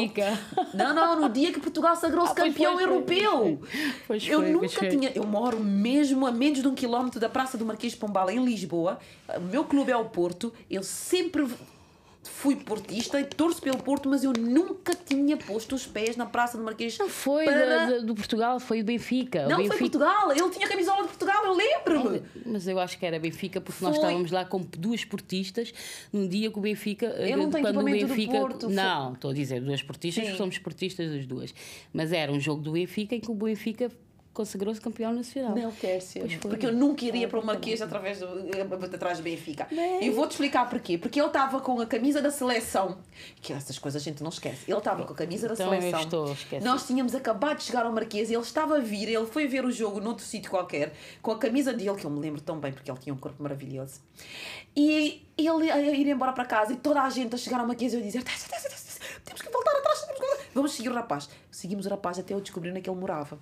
Não, 0.73 0.95
não, 0.95 1.19
no 1.21 1.29
dia 1.29 1.51
que 1.51 1.59
Portugal 1.59 1.95
sagrou-se 1.97 2.31
Ah, 2.31 2.35
campeão 2.35 2.73
foi, 2.75 2.83
foi. 2.85 2.93
europeu. 2.93 3.61
Pois 4.07 4.25
eu 4.27 4.39
foi, 4.39 4.51
nunca 4.51 4.69
foi. 4.69 4.87
tinha. 4.89 5.11
Eu 5.13 5.25
moro 5.25 5.59
mesmo 5.59 6.25
a 6.25 6.31
menos 6.31 6.61
de 6.61 6.67
um 6.69 6.73
quilómetro 6.73 7.19
da 7.19 7.27
Praça 7.27 7.57
do 7.57 7.65
Marquês 7.65 7.93
de 7.93 7.99
Pombal, 7.99 8.29
em 8.29 8.43
Lisboa. 8.45 8.97
O 9.35 9.41
meu 9.41 9.65
clube 9.65 9.91
é 9.91 9.97
o 9.97 10.05
Porto. 10.05 10.53
Eu 10.71 10.83
sempre 10.83 11.45
fui 12.23 12.55
portista 12.57 13.19
e 13.19 13.23
torço 13.25 13.61
pelo 13.61 13.77
Porto, 13.77 14.09
mas 14.09 14.23
eu 14.23 14.33
nunca 14.33 14.93
tinha 14.93 15.37
posto 15.37 15.73
os 15.75 15.85
pés 15.85 16.15
na 16.17 16.25
Praça 16.25 16.57
do 16.57 16.63
Marquês 16.63 16.97
Não 16.97 17.07
foi 17.09 17.45
para... 17.45 17.85
do, 17.85 17.99
do- 18.01 18.05
do 18.07 18.15
Portugal, 18.15 18.59
foi 18.59 18.81
o 18.81 18.83
Benfica. 18.83 19.43
Não, 19.47 19.57
Benfica... 19.57 19.69
foi 19.77 19.89
Portugal. 19.89 20.31
Ele 20.31 20.49
tinha 20.49 20.67
camisola 20.67 21.01
de 21.03 21.07
Portugal, 21.09 21.45
eu 21.45 21.53
lembro-me. 21.53 22.21
Mas 22.45 22.67
eu 22.67 22.79
acho 22.79 22.97
que 22.99 23.05
era 23.05 23.17
Benfica 23.19 23.59
porque 23.61 23.83
nós 23.83 23.95
Foi. 23.95 24.03
estávamos 24.05 24.31
lá 24.31 24.43
com 24.45 24.59
duas 24.77 25.03
portistas 25.05 25.73
num 26.11 26.27
dia 26.27 26.51
que 26.51 26.57
o 26.57 26.61
Benfica. 26.61 27.05
Eu 27.07 27.37
não 27.37 27.49
tenho 27.49 27.63
quando 27.63 27.77
o 27.77 27.79
equipamento 27.89 28.05
do 28.07 28.15
Benfica. 28.15 28.39
Porto, 28.39 28.69
Não, 28.69 29.13
estou 29.13 29.31
a 29.31 29.33
dizer 29.33 29.61
duas 29.61 29.81
portistas 29.81 30.23
Sim. 30.23 30.29
porque 30.31 30.37
somos 30.37 30.57
portistas 30.59 31.09
das 31.11 31.25
duas. 31.25 31.53
Mas 31.93 32.11
era 32.11 32.31
um 32.31 32.39
jogo 32.39 32.61
do 32.61 32.73
Benfica 32.73 33.15
em 33.15 33.19
que 33.19 33.31
o 33.31 33.35
Benfica 33.35 33.89
consagrou-se 34.33 34.79
campeão 34.79 35.11
nacional. 35.13 35.55
Não 35.55 35.71
quer 35.71 35.99
ser. 36.01 36.39
Porque 36.39 36.65
eu 36.65 36.71
nunca 36.73 37.03
iria 37.03 37.27
para 37.27 37.39
o 37.39 37.45
Marquês 37.45 37.81
através 37.81 38.19
do, 38.19 38.27
atrás 38.95 39.17
do 39.17 39.23
Benfica. 39.23 39.67
E 40.01 40.09
vou-te 40.09 40.31
explicar 40.31 40.69
porquê. 40.69 40.97
Porque 40.97 41.19
ele 41.19 41.27
estava 41.27 41.59
com 41.59 41.79
a 41.81 41.85
camisa 41.85 42.21
da 42.21 42.31
seleção. 42.31 42.97
Que 43.41 43.51
essas 43.53 43.77
coisas 43.77 44.01
a 44.01 44.03
gente 44.03 44.21
não 44.23 44.29
esquece. 44.29 44.69
Ele 44.69 44.77
estava 44.77 45.03
com 45.03 45.13
a 45.13 45.15
camisa 45.15 45.47
da 45.47 45.53
Então 45.55 45.73
eu 45.73 45.79
seleção. 45.81 46.01
estou 46.01 46.29
a 46.29 46.31
esquecer. 46.33 46.65
Nós 46.65 46.87
tínhamos 46.87 47.13
acabado 47.15 47.57
de 47.57 47.63
chegar 47.63 47.85
ao 47.85 47.91
Marquês 47.91 48.29
e 48.29 48.33
ele 48.33 48.43
estava 48.43 48.77
a 48.77 48.79
vir. 48.79 49.09
Ele 49.09 49.25
foi 49.25 49.47
ver 49.47 49.65
o 49.65 49.71
jogo 49.71 49.99
noutro 49.99 50.23
sítio 50.23 50.49
qualquer. 50.49 50.93
Com 51.21 51.31
a 51.31 51.37
camisa 51.37 51.73
dele, 51.73 51.95
que 51.95 52.05
eu 52.05 52.09
me 52.09 52.19
lembro 52.19 52.39
tão 52.41 52.59
bem 52.59 52.71
porque 52.71 52.89
ele 52.89 52.99
tinha 52.99 53.13
um 53.13 53.17
corpo 53.17 53.41
maravilhoso. 53.43 53.99
E 54.75 55.25
ele 55.37 55.69
a 55.71 55.79
ir 55.81 56.07
embora 56.07 56.31
para 56.33 56.45
casa 56.45 56.73
e 56.73 56.77
toda 56.77 57.01
a 57.01 57.09
gente 57.09 57.35
a 57.35 57.37
chegar 57.37 57.59
ao 57.59 57.67
Marquês 57.67 57.91
e 57.93 57.95
eu 57.97 58.01
a 58.01 58.03
dizer: 58.03 58.23
"Tessa, 58.23 58.47
tessa, 58.49 58.69
tessa, 58.69 58.99
temos 59.25 59.41
que 59.41 59.49
voltar 59.49 59.71
atrás, 59.71 60.01
temos 60.01 60.19
que 60.19 60.25
voltar." 60.25 60.43
Vamos 60.53 60.71
seguir 60.73 60.89
o 60.89 60.93
rapaz. 60.93 61.29
Seguimos 61.51 61.85
o 61.85 61.89
rapaz 61.89 62.19
até 62.19 62.33
eu 62.33 62.41
descobrir 62.41 62.69
onde 62.69 62.79
é 62.79 62.81
que 62.81 62.89
ele 62.89 62.99
morava. 62.99 63.37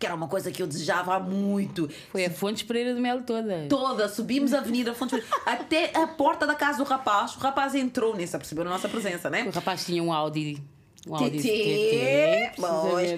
Que 0.00 0.06
era 0.06 0.14
uma 0.14 0.26
coisa 0.26 0.50
que 0.50 0.62
eu 0.62 0.66
desejava 0.66 1.14
há 1.14 1.20
muito. 1.20 1.88
Foi 2.10 2.24
a 2.24 2.30
Fontes 2.30 2.62
Pereira 2.62 2.94
de 2.94 3.00
Melo 3.00 3.22
toda. 3.22 3.66
Toda, 3.68 4.08
subimos 4.08 4.54
a 4.54 4.58
Avenida 4.58 4.94
Fontes 4.94 5.22
até 5.44 5.94
a 5.94 6.06
porta 6.06 6.46
da 6.46 6.54
casa 6.54 6.78
do 6.78 6.84
rapaz. 6.84 7.36
O 7.36 7.38
rapaz 7.38 7.74
entrou, 7.74 8.16
nem 8.16 8.26
se 8.26 8.34
apercebeu 8.34 8.64
a 8.64 8.70
nossa 8.70 8.88
presença, 8.88 9.28
né? 9.28 9.44
O 9.44 9.50
rapaz 9.50 9.84
tinha 9.84 10.02
um 10.02 10.10
Audi. 10.10 10.60
Pois. 11.06 11.30
precisamente. 11.30 12.60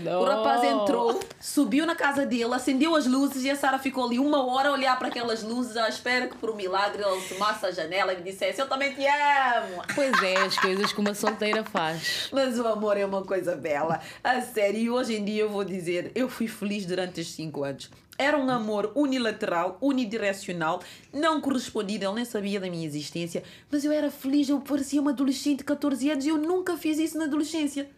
O 0.09 0.25
rapaz 0.25 0.63
entrou, 0.65 1.21
subiu 1.41 1.85
na 1.85 1.97
casa 1.97 2.25
dele, 2.25 2.55
acendeu 2.55 2.95
as 2.95 3.07
luzes 3.07 3.45
e 3.45 3.51
a 3.51 3.57
Sara 3.57 3.79
ficou 3.79 4.05
ali 4.05 4.19
uma 4.19 4.45
hora 4.47 4.69
a 4.69 4.73
olhar 4.73 4.97
para 4.99 5.09
aquelas 5.09 5.43
luzes 5.43 5.77
à 5.77 5.89
espera 5.89 6.29
que 6.29 6.37
por 6.37 6.51
um 6.51 6.55
milagre 6.55 7.03
ele 7.03 7.21
tomasse 7.23 7.67
a 7.67 7.71
janela 7.71 8.13
e 8.13 8.17
me 8.17 8.23
dissesse 8.23 8.61
eu 8.61 8.69
também 8.69 8.95
te 8.95 9.03
amo. 9.05 9.83
Pois 9.95 10.23
é, 10.23 10.37
as 10.39 10.57
coisas 10.59 10.93
que 10.93 11.01
uma 11.01 11.15
solteira 11.15 11.65
faz. 11.65 12.29
Mas 12.33 12.59
o 12.59 12.67
amor 12.67 12.97
é 12.97 13.05
uma 13.05 13.23
coisa 13.23 13.57
bela. 13.57 14.01
A 14.23 14.41
sério, 14.41 14.79
e 14.79 14.91
hoje 14.91 15.17
em 15.17 15.25
dia 15.25 15.43
eu 15.43 15.51
vou 15.51 15.65
dizer, 15.65 16.13
eu 16.15 16.29
fui 16.29 16.47
feliz 16.47 16.87
durante 16.87 17.21
estes 17.21 17.37
5 17.37 17.65
anos. 17.65 17.91
Era 18.19 18.37
um 18.37 18.49
amor 18.51 18.93
unilateral, 18.95 19.79
unidirecional, 19.81 20.83
não 21.13 21.41
correspondido, 21.41 22.05
ele 22.05 22.15
nem 22.15 22.25
sabia 22.25 22.61
da 22.61 22.69
minha 22.69 22.87
existência, 22.87 23.43
mas 23.71 23.85
eu 23.85 23.91
era 23.91 24.11
feliz, 24.11 24.49
eu 24.49 24.61
parecia 24.61 25.01
uma 25.01 25.13
adolescente 25.13 25.59
de 25.59 25.65
14 25.65 26.11
anos 26.11 26.27
e 26.27 26.29
eu 26.29 26.37
nunca 26.37 26.77
fiz 26.77 26.99
isso 26.99 27.19
na 27.19 27.25
adolescência. 27.25 27.89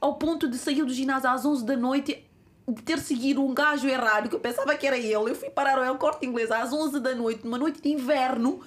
Ao 0.00 0.14
ponto 0.14 0.48
de 0.48 0.56
sair 0.56 0.82
do 0.84 0.92
ginásio 0.92 1.28
às 1.30 1.44
11 1.44 1.64
da 1.64 1.76
noite, 1.76 2.24
de 2.66 2.82
ter 2.82 2.98
seguido 2.98 3.44
um 3.44 3.52
gajo 3.52 3.86
errado, 3.86 4.28
que 4.28 4.34
eu 4.34 4.40
pensava 4.40 4.74
que 4.74 4.86
era 4.86 4.96
ele. 4.96 5.14
Eu 5.14 5.34
fui 5.34 5.50
parar 5.50 5.78
ao 5.86 5.96
Corte 5.96 6.26
Inglês 6.26 6.50
às 6.50 6.72
11 6.72 7.00
da 7.00 7.14
noite, 7.14 7.44
numa 7.44 7.58
noite 7.58 7.80
de 7.80 7.90
inverno, 7.90 8.60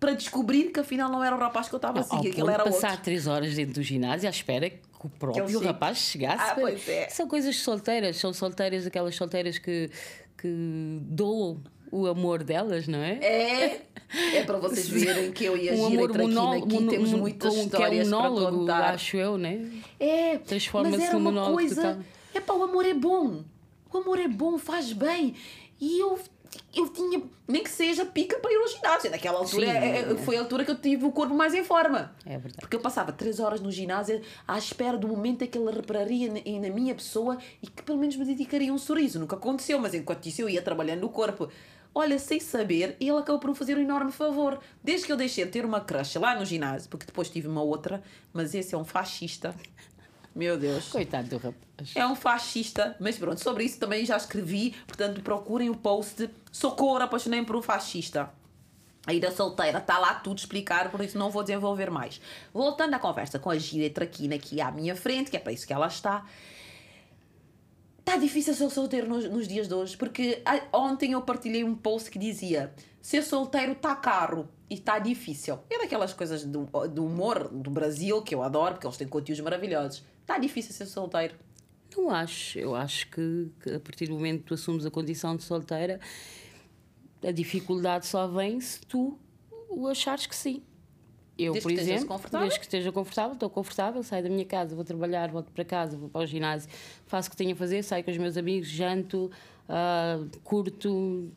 para 0.00 0.12
descobrir 0.12 0.70
que 0.72 0.80
afinal 0.80 1.10
não 1.10 1.22
era 1.22 1.34
o 1.34 1.38
rapaz 1.38 1.68
que 1.68 1.74
eu 1.74 1.78
estava 1.78 2.00
a 2.00 2.02
seguir, 2.02 2.32
que 2.32 2.40
ele 2.40 2.50
era 2.50 2.64
outro. 2.64 2.80
passar 2.80 3.00
três 3.00 3.26
horas 3.26 3.54
dentro 3.54 3.74
do 3.74 3.82
ginásio 3.82 4.28
à 4.28 4.30
espera 4.30 4.70
que 4.70 4.78
o 5.06 5.10
próprio 5.10 5.48
chegue. 5.48 5.64
rapaz 5.64 5.98
chegasse. 5.98 6.50
Ah, 6.50 6.56
pois 6.58 6.88
é. 6.88 7.08
São 7.08 7.28
coisas 7.28 7.56
solteiras, 7.56 8.16
são 8.16 8.32
solteiras, 8.32 8.86
aquelas 8.86 9.14
solteiras 9.14 9.58
que, 9.58 9.90
que 10.36 10.48
doam 11.02 11.62
o 11.90 12.06
amor 12.06 12.42
delas, 12.42 12.86
não 12.86 12.98
é? 12.98 13.12
É, 13.22 13.82
é 14.34 14.42
para 14.44 14.58
vocês 14.58 14.86
verem 14.90 15.32
que 15.32 15.44
eu 15.44 15.56
e 15.56 15.70
a 15.70 15.72
um 15.72 15.88
Gira 15.90 16.04
amor 16.04 16.18
monólogo, 16.18 16.66
aqui 16.66 16.74
mono- 16.74 16.90
temos 16.90 17.12
muitas 17.14 17.54
com- 17.54 17.60
histórias 17.62 18.08
que 18.08 18.14
é 18.14 18.16
um 18.16 18.20
para 18.20 18.30
monólogo, 18.30 18.58
contar. 18.58 18.94
acho 18.94 19.16
eu, 19.16 19.38
né? 19.38 19.70
É, 19.98 20.36
Transforma-se 20.38 20.98
num 21.12 21.18
uma 21.18 21.30
monólogo 21.30 21.54
coisa... 21.54 21.74
total. 21.82 21.98
É 22.34 22.40
pá, 22.40 22.52
o 22.54 22.62
amor 22.62 22.84
é 22.84 22.92
bom. 22.94 23.42
O 23.92 23.98
amor 23.98 24.18
é 24.18 24.28
bom, 24.28 24.58
faz 24.58 24.92
bem. 24.92 25.34
E 25.80 25.98
eu, 26.02 26.18
eu 26.74 26.88
tinha, 26.88 27.22
nem 27.46 27.62
que 27.62 27.70
seja 27.70 28.04
pica 28.04 28.38
para 28.38 28.52
ir 28.52 28.56
ao 28.56 28.68
ginásio. 28.68 29.10
Naquela 29.10 29.38
altura, 29.38 29.66
Sim. 29.66 29.72
é- 29.72 29.98
é- 30.00 30.16
foi 30.16 30.36
a 30.36 30.40
altura 30.40 30.64
que 30.64 30.70
eu 30.70 30.78
tive 30.78 31.04
o 31.04 31.12
corpo 31.12 31.34
mais 31.34 31.54
em 31.54 31.64
forma. 31.64 32.14
É 32.24 32.38
verdade. 32.38 32.56
Porque 32.60 32.76
eu 32.76 32.80
passava 32.80 33.12
três 33.12 33.40
horas 33.40 33.60
no 33.60 33.70
ginásio 33.70 34.20
à 34.46 34.56
espera 34.58 34.96
do 34.96 35.08
momento 35.08 35.42
em 35.42 35.46
que 35.46 35.58
ele 35.58 35.70
repararia 35.70 36.28
na, 36.32 36.68
na 36.68 36.74
minha 36.74 36.94
pessoa 36.94 37.38
e 37.62 37.66
que 37.66 37.82
pelo 37.82 37.98
menos 37.98 38.16
me 38.16 38.24
dedicaria 38.24 38.72
um 38.72 38.78
sorriso. 38.78 39.18
Nunca 39.18 39.36
aconteceu, 39.36 39.78
mas 39.78 39.94
enquanto 39.94 40.26
isso 40.26 40.42
eu 40.42 40.48
ia 40.48 40.62
trabalhando 40.62 41.04
o 41.04 41.08
corpo. 41.08 41.48
Olha, 41.94 42.18
sem 42.18 42.38
saber, 42.38 42.96
ele 43.00 43.10
acabou 43.10 43.40
por 43.40 43.50
me 43.50 43.56
fazer 43.56 43.76
um 43.76 43.80
enorme 43.80 44.12
favor. 44.12 44.60
Desde 44.84 45.06
que 45.06 45.12
eu 45.12 45.16
deixei 45.16 45.44
de 45.44 45.50
ter 45.50 45.64
uma 45.64 45.80
crush 45.80 46.16
lá 46.18 46.38
no 46.38 46.44
ginásio, 46.44 46.88
porque 46.90 47.06
depois 47.06 47.28
tive 47.30 47.48
uma 47.48 47.62
outra, 47.62 48.02
mas 48.32 48.54
esse 48.54 48.74
é 48.74 48.78
um 48.78 48.84
fascista. 48.84 49.54
Meu 50.34 50.58
Deus. 50.58 50.88
Coitado 50.88 51.28
do 51.28 51.36
rapaz. 51.36 51.92
É 51.94 52.06
um 52.06 52.14
fascista, 52.14 52.96
mas 52.98 53.18
pronto, 53.18 53.40
sobre 53.40 53.64
isso 53.64 53.78
também 53.78 54.04
já 54.04 54.16
escrevi, 54.16 54.74
portanto 54.86 55.22
procurem 55.22 55.70
o 55.70 55.76
post 55.76 56.28
Socorro, 56.50 57.02
apaixonei 57.02 57.44
por 57.44 57.56
um 57.56 57.62
fascista. 57.62 58.30
A 59.06 59.14
ida 59.14 59.30
solteira, 59.30 59.78
está 59.78 59.98
lá 59.98 60.14
tudo 60.14 60.38
explicado, 60.38 60.90
por 60.90 61.00
isso 61.00 61.16
não 61.16 61.30
vou 61.30 61.42
desenvolver 61.42 61.90
mais. 61.90 62.20
Voltando 62.52 62.94
à 62.94 62.98
conversa 62.98 63.38
com 63.38 63.48
a 63.48 63.56
Gira 63.56 63.88
Traquina 63.92 64.34
aqui 64.34 64.60
à 64.60 64.70
minha 64.70 64.94
frente, 64.94 65.30
que 65.30 65.36
é 65.36 65.40
para 65.40 65.52
isso 65.52 65.66
que 65.66 65.72
ela 65.72 65.86
está. 65.86 66.26
Está 68.00 68.16
difícil 68.16 68.54
ser 68.54 68.68
solteiro 68.70 69.08
nos, 69.08 69.24
nos 69.24 69.48
dias 69.48 69.68
de 69.68 69.74
hoje, 69.74 69.96
porque 69.96 70.42
ontem 70.72 71.12
eu 71.12 71.22
partilhei 71.22 71.64
um 71.64 71.74
post 71.74 72.10
que 72.10 72.18
dizia 72.18 72.72
ser 73.00 73.22
solteiro 73.22 73.72
está 73.72 73.94
caro 73.96 74.48
e 74.68 74.74
está 74.74 74.98
difícil. 74.98 75.58
É 75.70 75.78
daquelas 75.78 76.12
coisas 76.12 76.44
do, 76.44 76.66
do 76.88 77.06
humor 77.06 77.48
do 77.48 77.70
Brasil 77.70 78.20
que 78.22 78.34
eu 78.34 78.42
adoro, 78.42 78.74
porque 78.74 78.86
eles 78.86 78.96
têm 78.98 79.08
conteúdos 79.08 79.42
maravilhosos. 79.42 80.02
Está 80.28 80.36
difícil 80.36 80.74
ser 80.74 80.84
solteiro. 80.84 81.34
Não 81.96 82.10
acho. 82.10 82.58
Eu 82.58 82.74
acho 82.76 83.08
que, 83.08 83.50
que 83.62 83.70
a 83.70 83.80
partir 83.80 84.08
do 84.08 84.12
momento 84.12 84.40
que 84.40 84.48
tu 84.48 84.54
assumes 84.54 84.84
a 84.84 84.90
condição 84.90 85.34
de 85.34 85.42
solteira, 85.42 85.98
a 87.24 87.30
dificuldade 87.30 88.04
só 88.04 88.28
vem 88.28 88.60
se 88.60 88.78
tu 88.80 89.18
o 89.70 89.88
achares 89.88 90.26
que 90.26 90.36
sim. 90.36 90.62
Eu, 91.38 91.54
Desde 91.54 91.62
por 91.62 91.74
que 91.74 91.80
exemplo, 91.80 92.20
desde 92.30 92.58
que 92.58 92.66
esteja 92.66 92.92
confortável, 92.92 93.32
estou 93.32 93.48
confortável, 93.48 94.02
saio 94.02 94.22
da 94.22 94.28
minha 94.28 94.44
casa, 94.44 94.74
vou 94.74 94.84
trabalhar, 94.84 95.30
volto 95.30 95.50
para 95.50 95.64
casa, 95.64 95.96
vou 95.96 96.10
para 96.10 96.20
o 96.20 96.26
ginásio, 96.26 96.68
faço 97.06 97.28
o 97.28 97.30
que 97.30 97.36
tenho 97.36 97.52
a 97.52 97.56
fazer, 97.56 97.82
saio 97.82 98.04
com 98.04 98.10
os 98.10 98.18
meus 98.18 98.36
amigos, 98.36 98.68
janto, 98.68 99.30
ah, 99.66 100.18
curto, 100.44 101.32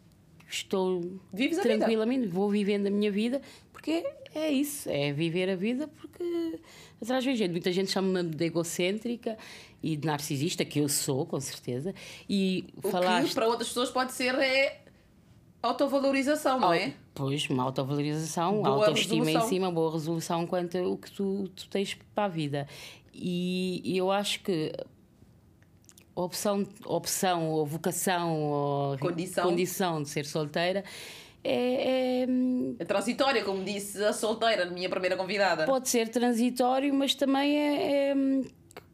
estou 0.49 1.01
Vives 1.31 1.59
tranquilamente, 1.59 2.27
vou 2.27 2.49
vivendo 2.49 2.87
a 2.87 2.89
minha 2.89 3.11
vida, 3.11 3.41
porque 3.71 4.03
é 4.33 4.49
isso, 4.49 4.89
é 4.89 5.11
viver 5.11 5.49
a 5.49 5.55
vida, 5.55 5.87
porque 5.87 6.59
atrás 7.01 7.23
vem 7.25 7.35
gente. 7.35 7.51
Muita 7.51 7.71
gente 7.71 7.91
chama-me 7.91 8.29
de 8.29 8.45
egocêntrica 8.45 9.37
e 9.83 9.95
de 9.95 10.05
narcisista, 10.07 10.63
que 10.63 10.79
eu 10.79 10.87
sou, 10.89 11.25
com 11.25 11.39
certeza, 11.39 11.93
e 12.29 12.65
O 12.83 12.89
falaste. 12.89 13.29
que 13.29 13.33
para 13.35 13.47
outras 13.47 13.67
pessoas 13.69 13.89
pode 13.89 14.13
ser 14.13 14.35
é 14.35 14.81
autovalorização, 15.61 16.59
não 16.59 16.73
é? 16.73 16.93
Pois, 17.13 17.47
uma 17.49 17.63
autovalorização, 17.63 18.61
Boa 18.61 18.87
autoestima 18.87 19.25
resolução. 19.25 19.45
em 19.45 19.49
cima, 19.49 19.71
boa 19.71 19.91
resolução 19.91 20.47
quanto 20.47 20.77
ao 20.77 20.97
que 20.97 21.11
tu, 21.11 21.49
tu 21.55 21.67
tens 21.69 21.93
para 22.15 22.25
a 22.25 22.27
vida. 22.27 22.67
E, 23.13 23.81
e 23.83 23.97
eu 23.97 24.09
acho 24.11 24.41
que 24.41 24.71
opção, 26.15 26.65
opção 26.85 27.49
ou 27.49 27.65
vocação 27.65 28.41
ou 28.41 28.97
Condição. 28.97 29.49
condição 29.49 30.01
de 30.03 30.09
ser 30.09 30.25
solteira 30.25 30.83
é, 31.43 32.21
É 32.23 32.27
transitória, 32.91 33.43
como 33.43 33.63
disse 33.63 34.03
a 34.03 34.11
solteira, 34.11 34.65
minha 34.65 34.89
primeira 34.89 35.15
convidada. 35.15 35.65
pode 35.65 35.87
ser 35.87 36.09
transitório, 36.09 36.93
mas 36.93 37.15
também 37.15 37.57
é, 37.57 38.11
é 38.11 38.15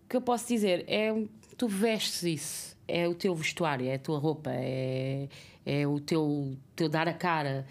que 0.08 0.16
eu 0.16 0.22
posso 0.22 0.48
dizer, 0.48 0.86
é 0.88 1.13
tu 1.58 1.68
vestes 1.68 2.24
isso, 2.24 2.77
é 2.88 3.08
o 3.08 3.16
teu 3.16 3.34
vestuário, 3.34 3.88
é 3.88 3.96
a 3.96 4.00
tua 4.00 4.20
roupa, 4.20 4.51
é, 4.54 5.27
é 5.66 5.88
o 5.88 6.00
teu, 6.00 6.56
teu 6.75 6.88
dar 6.88 7.08
a 7.08 7.13
cara, 7.13 7.66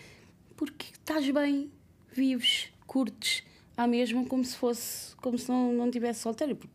porque 0.57 0.87
estás 0.93 1.31
bem, 1.31 1.71
vives, 2.13 2.69
curtes, 2.87 3.45
há 3.77 3.87
mesmo 3.87 4.27
como 4.27 4.45
se 4.45 4.57
fosse, 4.57 5.15
como 5.17 5.39
se 5.39 5.49
não, 5.49 5.73
não 5.73 5.91
tivesse 5.91 6.21
solteiro. 6.21 6.57
Porque 6.57 6.75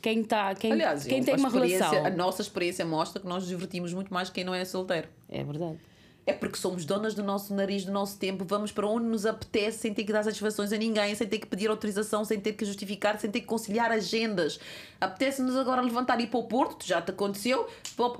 quem, 0.00 0.22
tá, 0.22 0.54
quem, 0.54 0.72
Aliás, 0.72 1.04
quem 1.04 1.22
tem 1.22 1.34
uma 1.34 1.48
relação. 1.48 2.06
A 2.06 2.10
nossa 2.10 2.42
experiência 2.42 2.84
mostra 2.84 3.20
que 3.20 3.26
nós 3.26 3.42
nos 3.42 3.48
divertimos 3.48 3.92
muito 3.92 4.12
mais 4.14 4.28
que 4.28 4.36
quem 4.36 4.44
não 4.44 4.54
é 4.54 4.64
solteiro. 4.64 5.08
É 5.28 5.42
verdade. 5.42 5.78
É 6.24 6.32
porque 6.32 6.56
somos 6.56 6.84
donas 6.84 7.14
do 7.14 7.22
nosso 7.22 7.52
nariz, 7.52 7.84
do 7.84 7.90
nosso 7.90 8.16
tempo, 8.16 8.44
vamos 8.44 8.70
para 8.70 8.86
onde 8.86 9.06
nos 9.06 9.26
apetece 9.26 9.78
sem 9.78 9.92
ter 9.92 10.04
que 10.04 10.12
dar 10.12 10.22
satisfações 10.22 10.72
a 10.72 10.76
ninguém, 10.76 11.12
sem 11.16 11.26
ter 11.26 11.38
que 11.38 11.46
pedir 11.46 11.68
autorização, 11.68 12.24
sem 12.24 12.38
ter 12.38 12.52
que 12.52 12.64
justificar, 12.64 13.18
sem 13.18 13.28
ter 13.28 13.40
que 13.40 13.46
conciliar 13.46 13.90
agendas. 13.90 14.60
Apetece-nos 15.00 15.56
agora 15.56 15.82
levantar 15.82 16.20
e 16.20 16.24
ir 16.24 16.26
para 16.28 16.38
o 16.38 16.44
Porto, 16.44 16.86
já 16.86 17.02
te 17.02 17.10
aconteceu, 17.10 17.68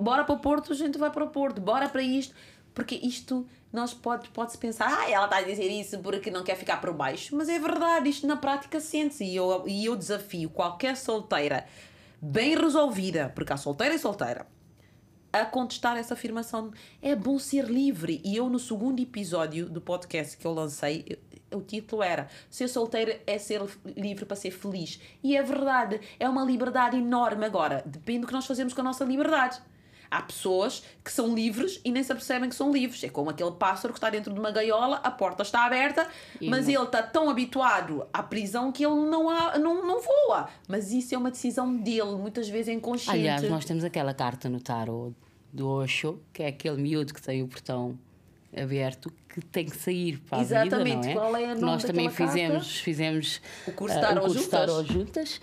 bora 0.01 0.25
para 0.25 0.35
o 0.35 0.39
Porto, 0.41 0.73
a 0.73 0.77
gente 0.77 0.99
vai 0.99 1.11
para 1.13 1.23
o 1.25 1.29
Porto, 1.31 1.61
bora 1.61 1.89
para 1.89 2.03
isto. 2.03 2.35
Porque 2.75 2.95
isto, 2.97 3.47
nós 3.73 3.93
pode- 3.95 4.31
pode-se 4.31 4.57
pensar, 4.59 4.89
ah, 4.89 5.09
ela 5.09 5.27
está 5.27 5.37
a 5.37 5.43
dizer 5.43 5.69
isso 5.69 5.99
porque 5.99 6.31
não 6.31 6.43
quer 6.43 6.57
ficar 6.57 6.81
por 6.81 6.93
baixo. 6.95 7.37
Mas 7.37 7.49
é 7.51 7.59
verdade, 7.59 8.09
isto 8.09 8.27
na 8.27 8.35
prática 8.35 8.81
sente-se. 8.81 9.25
E 9.25 9.37
eu, 9.37 9.63
e 9.69 9.85
eu 9.85 9.95
desafio 9.95 10.49
qualquer 10.49 10.97
solteira 10.97 11.67
bem 12.21 12.57
resolvida, 12.57 13.31
porque 13.35 13.53
há 13.53 13.57
solteira 13.59 13.95
e 13.95 13.99
solteira, 13.99 14.47
a 15.33 15.45
contestar 15.45 15.97
essa 15.97 16.15
afirmação. 16.15 16.73
É 17.01 17.15
bom 17.17 17.39
ser 17.39 17.65
livre. 17.65 18.21
E 18.25 18.37
eu, 18.37 18.49
no 18.49 18.59
segundo 18.59 19.01
episódio 19.01 19.69
do 19.69 19.81
podcast 19.81 20.37
que 20.37 20.47
eu 20.47 20.53
lancei, 20.53 21.19
o 21.53 21.61
título 21.61 22.03
era 22.03 22.29
Ser 22.51 22.69
solteiro 22.69 23.19
é 23.27 23.39
ser 23.39 23.63
livre 23.97 24.25
para 24.25 24.37
ser 24.37 24.51
feliz. 24.51 25.01
E 25.23 25.37
é 25.37 25.43
verdade, 25.43 26.01
é 26.19 26.29
uma 26.29 26.45
liberdade 26.45 26.97
enorme. 26.97 27.45
Agora, 27.45 27.83
depende 27.87 28.21
do 28.21 28.27
que 28.27 28.33
nós 28.33 28.47
fazemos 28.47 28.75
com 28.75 28.81
a 28.81 28.85
nossa 28.85 29.05
liberdade. 29.05 29.61
Há 30.15 30.21
pessoas 30.21 30.83
que 31.03 31.11
são 31.11 31.35
livres 31.35 31.81
e 31.83 31.91
nem 31.91 32.03
se 32.03 32.13
apercebem 32.13 32.51
que 32.51 32.55
são 32.55 32.71
livres. 32.71 33.03
É 33.03 33.09
como 33.09 33.31
aquele 33.31 33.53
pássaro 33.53 33.95
que 33.95 33.99
está 33.99 34.11
dentro 34.11 34.31
de 34.35 34.39
uma 34.39 34.51
gaiola, 34.51 34.97
a 35.03 35.11
porta 35.11 35.43
está 35.43 35.65
aberta, 35.65 36.07
E 36.39 36.51
mas 36.51 36.67
não- 36.67 36.75
ele 36.75 36.85
está 36.85 37.03
tão 37.03 37.31
habituado 37.31 38.07
à 38.13 38.23
prisão 38.23 38.71
que 38.71 38.85
ele 38.85 38.95
não, 39.09 39.31
há, 39.31 39.59
não, 39.59 39.87
não 39.87 40.03
voa. 40.03 40.51
Mas 40.69 40.93
isso 40.93 41.15
é 41.15 41.19
uma 41.19 41.31
decisão 41.31 41.75
dele, 41.75 42.15
muitas 42.19 42.47
vezes 42.49 42.69
é 42.69 42.73
inconsciente. 42.75 43.19
Aliás, 43.19 43.43
nós 43.49 43.65
temos 43.65 43.85
aquela 43.85 44.13
carta 44.13 44.51
no 44.51 44.61
tarot 44.61 45.15
do 45.51 45.67
Osho, 45.69 46.21
que 46.33 46.43
é 46.43 46.49
aquele 46.49 46.77
miúdo 46.81 47.15
que 47.15 47.23
tem 47.23 47.43
o 47.43 47.49
portão 47.49 47.99
aberto, 48.55 49.11
que 49.31 49.41
tem 49.41 49.65
que 49.65 49.77
sair 49.77 50.19
para 50.29 50.39
a 50.39 50.41
Exatamente. 50.43 50.85
vida, 50.85 50.97
não 50.97 51.11
é? 51.11 51.15
Qual 51.15 51.37
é 51.37 51.41
Que 51.41 51.47
nome 51.49 51.61
nós 51.63 51.85
também 51.85 52.11
fizemos, 52.11 52.65
carta? 52.67 52.83
fizemos 52.85 53.41
O 53.67 53.73
curso 53.73 53.95
de 53.95 54.01
Tarot 54.03 54.19
o 54.19 54.23
curso 54.35 54.83
de 54.85 54.93
juntas. 54.93 55.41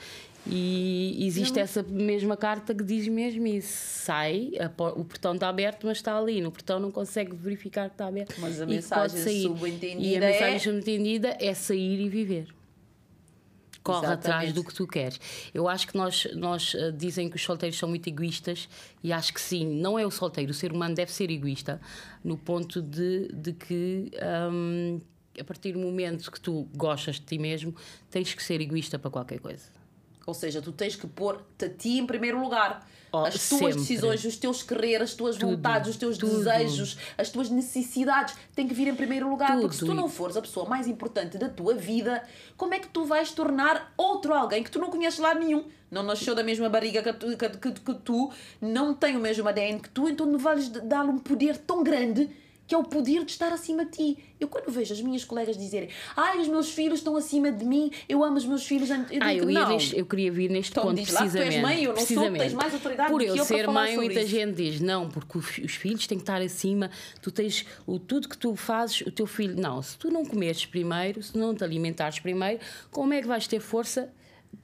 E 0.51 1.17
existe 1.25 1.59
essa 1.59 1.83
mesma 1.83 2.35
carta 2.35 2.73
que 2.73 2.83
diz 2.83 3.07
mesmo 3.07 3.45
isso. 3.47 3.71
Sai, 4.05 4.51
o 4.95 5.05
portão 5.05 5.33
está 5.35 5.47
aberto, 5.49 5.85
mas 5.85 5.97
está 5.97 6.17
ali. 6.17 6.41
No 6.41 6.51
portão 6.51 6.79
não 6.79 6.91
consegue 6.91 7.35
verificar 7.35 7.87
que 7.89 7.93
está 7.95 8.07
aberto. 8.07 8.35
Mas 8.39 8.59
a 8.61 8.63
e 8.65 8.67
mensagem 8.67 9.41
subentendida 9.43 10.01
E 10.07 10.17
a 10.17 10.19
mensagem 10.19 10.55
é- 10.55 10.59
subentendida 10.59 11.37
é 11.39 11.53
sair 11.53 11.99
e 11.99 12.09
viver. 12.09 12.47
corre 13.81 13.99
Exatamente. 14.05 14.27
atrás 14.27 14.53
do 14.53 14.63
que 14.63 14.73
tu 14.73 14.85
queres. 14.85 15.19
Eu 15.53 15.67
acho 15.67 15.87
que 15.87 15.95
nós, 15.97 16.27
nós 16.35 16.75
eh, 16.75 16.91
dizem 16.91 17.29
que 17.29 17.37
os 17.37 17.41
solteiros 17.43 17.77
são 17.77 17.87
muito 17.89 18.07
egoístas 18.07 18.67
e 19.03 19.11
acho 19.11 19.33
que 19.33 19.39
sim, 19.41 19.65
não 19.65 19.97
é 19.97 20.05
o 20.05 20.11
solteiro, 20.11 20.51
o 20.51 20.53
ser 20.53 20.71
humano 20.71 20.93
deve 20.93 21.11
ser 21.11 21.31
egoísta 21.31 21.79
no 22.23 22.37
ponto 22.37 22.81
de, 22.81 23.29
de 23.33 23.53
que 23.53 24.11
hum, 24.51 24.99
a 25.39 25.43
partir 25.43 25.71
do 25.71 25.79
momento 25.79 26.29
que 26.29 26.39
tu 26.39 26.67
gostas 26.75 27.15
de 27.15 27.21
ti 27.21 27.37
mesmo, 27.39 27.73
tens 28.11 28.33
que 28.33 28.43
ser 28.43 28.59
egoísta 28.61 28.99
para 28.99 29.09
qualquer 29.09 29.39
coisa. 29.39 29.78
Ou 30.25 30.33
seja, 30.33 30.61
tu 30.61 30.71
tens 30.71 30.95
que 30.95 31.07
pôr-te 31.07 31.65
a 31.65 31.69
ti 31.69 31.97
em 31.97 32.05
primeiro 32.05 32.39
lugar. 32.41 32.87
Oh, 33.11 33.25
as 33.25 33.49
tuas 33.49 33.59
sempre. 33.59 33.73
decisões, 33.79 34.23
os 34.23 34.35
teus 34.37 34.61
querer, 34.61 35.01
as 35.01 35.15
tuas 35.15 35.35
vontades, 35.35 35.89
os 35.89 35.97
teus 35.97 36.15
tudo. 36.15 36.37
desejos, 36.37 36.95
as 37.17 37.27
tuas 37.31 37.49
necessidades 37.49 38.35
têm 38.55 38.67
que 38.67 38.73
vir 38.75 38.87
em 38.87 38.93
primeiro 38.93 39.27
lugar. 39.27 39.57
Porque 39.59 39.73
se 39.73 39.79
tu 39.79 39.87
Tudo. 39.87 39.95
não 39.95 40.07
fores 40.07 40.37
a 40.37 40.41
pessoa 40.43 40.69
mais 40.69 40.85
importante 40.87 41.35
da 41.39 41.49
tua 41.49 41.73
vida, 41.73 42.23
como 42.55 42.75
é 42.75 42.79
que 42.79 42.87
tu 42.87 43.05
vais 43.05 43.31
tornar 43.31 43.91
outro 43.97 44.31
alguém 44.31 44.63
que 44.63 44.69
tu 44.69 44.77
não 44.77 44.91
conheces 44.91 45.17
lá 45.19 45.33
nenhum? 45.33 45.65
Não 45.89 46.03
nasceu 46.03 46.35
da 46.35 46.43
mesma 46.43 46.69
barriga 46.69 47.01
que 47.01 47.13
tu, 47.13 47.35
que, 47.35 47.49
que- 47.49 47.71
que 47.81 47.93
tu 47.95 48.31
não 48.61 48.93
tem 48.93 49.17
o 49.17 49.19
mesmo 49.19 49.47
ADN 49.49 49.79
que 49.79 49.89
tu, 49.89 50.07
então 50.07 50.27
não 50.27 50.37
vais 50.37 50.69
dar-lhe 50.69 51.09
um 51.09 51.17
poder 51.17 51.57
tão 51.57 51.83
grande 51.83 52.29
que 52.69 52.75
é 52.75 52.77
o 52.77 52.83
poder 52.83 53.25
de 53.25 53.31
estar 53.31 53.51
acima 53.51 53.83
de 53.83 53.91
ti. 53.91 54.17
Eu 54.39 54.47
quando 54.47 54.69
vejo 54.71 54.93
as 54.93 55.01
minhas 55.01 55.25
colegas 55.25 55.57
dizerem 55.57 55.89
ai, 56.15 56.39
os 56.39 56.47
meus 56.47 56.69
filhos 56.71 56.99
estão 56.99 57.17
acima 57.17 57.51
de 57.51 57.65
mim, 57.65 57.91
eu 58.07 58.23
amo 58.23 58.37
os 58.37 58.45
meus 58.45 58.63
filhos, 58.65 58.91
eu 58.91 59.03
digo, 59.03 59.23
Ah, 59.23 59.33
eu, 59.33 59.49
ia 59.49 59.59
não. 59.61 59.69
neste- 59.69 59.97
eu 59.97 60.05
queria 60.05 60.31
vir 60.31 60.49
neste 60.51 60.71
Então 60.71 60.83
ponto 60.83 60.95
diz 60.95 61.11
lá 61.11 61.21
tu 61.21 61.23
és 61.25 61.31
precisamente. 61.33 61.61
mãe, 61.63 61.83
eu 61.83 61.89
não 61.89 61.97
sou, 61.97 62.05
precisamente. 62.05 62.41
tens 62.43 62.53
mais 62.53 62.73
autoridade 62.75 63.09
Por 63.11 63.19
do 63.19 63.25
que 63.25 63.31
eu 63.31 63.35
eu 63.37 63.43
ser 63.45 63.67
mãe, 63.67 63.95
muita 63.95 64.21
isso. 64.21 64.29
gente 64.29 64.53
diz 64.55 64.79
não, 64.79 65.09
porque 65.09 65.37
os, 65.39 65.57
os 65.57 65.71
filhos 65.73 66.05
têm 66.05 66.17
que 66.19 66.21
estar 66.21 66.39
acima, 66.41 66.91
tu 67.21 67.31
tens 67.31 67.65
o, 67.87 67.97
tudo 67.97 68.29
que 68.29 68.37
tu 68.37 68.55
fazes, 68.55 69.01
o 69.01 69.11
teu 69.11 69.25
filho. 69.25 69.59
Não, 69.59 69.81
se 69.81 69.97
tu 69.97 70.11
não 70.11 70.23
comeres 70.23 70.63
primeiro, 70.65 71.23
se 71.23 71.35
não 71.35 71.55
te 71.55 71.63
alimentares 71.63 72.19
primeiro, 72.19 72.59
como 72.91 73.13
é 73.13 73.21
que 73.21 73.27
vais 73.27 73.47
ter 73.47 73.59
força 73.59 74.13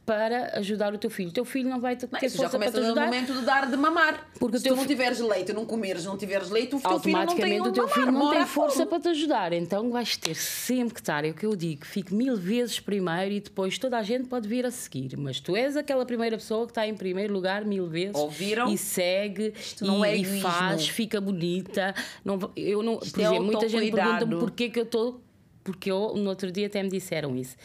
para 0.06 0.60
ajudar 0.60 0.94
o 0.94 0.98
teu 1.00 1.10
filho? 1.10 1.30
O 1.30 1.34
teu 1.34 1.44
filho 1.44 1.68
não 1.68 1.80
vai 1.80 1.96
ter 1.96 2.08
Mas 2.12 2.22
isso 2.22 2.38
já 2.38 2.44
força 2.44 2.60
para 2.60 2.68
te 2.68 2.74
começa 2.74 2.94
no 2.94 3.00
ajudar. 3.00 3.06
momento 3.06 3.34
de 3.34 3.46
dar 3.46 3.70
de 3.70 3.76
mamar. 3.76 4.28
Porque 4.40 4.60
se 4.60 4.68
tu 4.70 4.76
não 4.76 4.86
tiveres 4.86 5.20
leite, 5.20 5.52
não 5.52 5.66
comeres, 5.66 6.06
não 6.06 6.16
tiveres 6.16 6.50
leite, 6.52 6.76
o 6.76 6.80
teu 6.80 7.00
filho 7.00 7.18
não 7.18 7.36
tem 7.36 7.60
o 7.60 7.72
teu 7.72 7.84
mamar, 7.84 7.94
filho 7.96 8.12
não 8.12 8.32
tem 8.32 8.46
força 8.46 8.86
para 8.86 9.00
te 9.00 9.08
ajudar. 9.10 9.52
Então 9.52 9.90
vais 9.90 10.16
ter 10.16 10.36
sempre 10.36 10.94
que 10.94 11.00
estar, 11.00 11.26
é 11.26 11.30
o 11.30 11.34
que 11.34 11.46
eu 11.46 11.56
digo, 11.56 11.86
fique 11.86 12.14
mil 12.14 12.36
vezes 12.36 12.80
primeiro 12.80 13.34
e 13.34 13.40
depois 13.40 13.80
toda 13.80 13.98
a 13.98 14.04
gente 14.04 14.28
pode 14.28 14.48
vir 14.48 14.66
a 14.66 14.72
seguir. 14.72 15.18
Mas 15.18 15.40
tu 15.40 15.56
és 15.56 15.76
aquela 15.76 16.06
primeira 16.06 16.38
pessoa 16.38 16.66
que 16.66 16.72
está 16.72 16.88
em 16.88 16.96
primeiro 16.96 17.34
lugar 17.34 17.66
mil 17.66 17.88
vezes 17.88 18.16
Ouviram? 18.16 18.72
e 18.72 18.78
segue 18.78 19.54
não 19.82 20.06
e, 20.06 20.10
é 20.10 20.18
e 20.18 20.42
faz, 20.42 20.88
fica 20.88 21.20
bonita. 21.20 21.96
Não, 22.24 22.38
eu 22.56 22.84
não, 22.84 22.98
por 22.98 23.20
é 23.20 23.24
exemplo, 23.24 23.44
muita 23.44 23.68
gente 23.68 23.92
pergunta-me 23.92 24.36
porquê 24.36 24.70
que 24.70 24.80
eu 24.80 24.84
estou. 24.84 25.22
Porque 25.64 25.90
eu, 25.90 26.14
no 26.16 26.30
outro 26.30 26.52
dia 26.52 26.68
até 26.68 26.84
me 26.84 26.90
disseram 26.90 27.36
isso. 27.36 27.56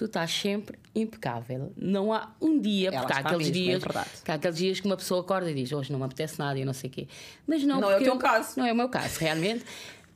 Tu 0.00 0.06
estás 0.06 0.30
sempre 0.30 0.78
impecável. 0.94 1.74
Não 1.76 2.10
há 2.10 2.34
um 2.40 2.58
dia, 2.58 2.88
Ela 2.88 3.00
porque 3.00 3.12
há 3.12 3.18
aqueles 3.18 3.50
mesmo, 3.50 3.70
é 3.70 3.78
dias. 3.78 4.22
que 4.24 4.30
há 4.30 4.34
aqueles 4.34 4.56
dias 4.56 4.80
que 4.80 4.86
uma 4.86 4.96
pessoa 4.96 5.20
acorda 5.20 5.50
e 5.50 5.54
diz 5.54 5.70
hoje 5.72 5.92
não 5.92 5.98
me 5.98 6.06
apetece 6.06 6.38
nada 6.38 6.58
e 6.58 6.64
não 6.64 6.72
sei 6.72 6.88
o 6.88 6.92
quê. 6.94 7.06
Mas 7.46 7.62
não, 7.64 7.82
Não 7.82 7.90
é 7.90 7.96
o 7.96 7.98
teu 8.02 8.14
eu- 8.14 8.18
caso. 8.18 8.58
Não 8.58 8.64
é 8.64 8.72
o 8.72 8.74
meu 8.74 8.88
caso, 8.88 9.20
realmente. 9.20 9.62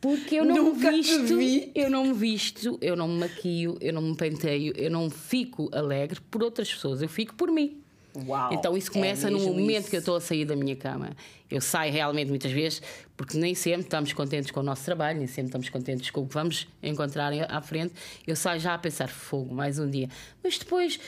Porque 0.01 0.37
eu 0.37 0.45
não 0.47 0.55
Nunca 0.57 0.91
me 0.91 1.03
visto, 1.03 1.37
vi. 1.37 1.71
eu 1.75 1.91
não 1.91 2.07
me 2.07 2.15
visto, 2.15 2.79
eu 2.81 2.97
não 2.97 3.07
me 3.09 3.21
maquio, 3.21 3.77
eu 3.79 3.93
não 3.93 4.01
me 4.01 4.17
penteio, 4.17 4.73
eu 4.75 4.91
não 4.91 5.11
fico 5.11 5.69
alegre 5.71 6.19
por 6.31 6.43
outras 6.43 6.73
pessoas, 6.73 7.03
eu 7.03 7.09
fico 7.11 7.35
por 7.35 7.51
mim. 7.53 7.83
Uau, 8.17 8.53
então 8.53 8.77
isso 8.77 8.91
é 8.91 8.93
começa 8.93 9.29
no 9.29 9.39
mesmo 9.39 9.55
momento 9.55 9.81
isso. 9.81 9.91
que 9.91 9.97
eu 9.97 10.01
estou 10.01 10.17
a 10.17 10.21
sair 10.21 10.45
da 10.45 10.55
minha 10.55 10.77
cama. 10.77 11.11
Eu 11.51 11.61
saio 11.61 11.93
realmente 11.93 12.29
muitas 12.29 12.53
vezes, 12.53 12.81
porque 13.17 13.37
nem 13.37 13.55
sempre 13.55 13.83
estamos 13.83 14.13
contentes 14.13 14.51
com 14.51 14.61
o 14.61 14.63
nosso 14.63 14.85
trabalho, 14.85 15.19
nem 15.19 15.27
sempre 15.27 15.47
estamos 15.47 15.69
contentes 15.69 16.11
com 16.11 16.21
o 16.23 16.27
que 16.27 16.35
vamos 16.35 16.69
encontrar 16.83 17.33
à 17.51 17.61
frente. 17.61 17.95
Eu 18.27 18.37
saio 18.37 18.61
já 18.61 18.75
a 18.75 18.79
pensar, 18.79 19.09
fogo, 19.09 19.55
mais 19.55 19.79
um 19.79 19.91
dia. 19.91 20.09
Mas 20.43 20.59
depois, 20.59 21.01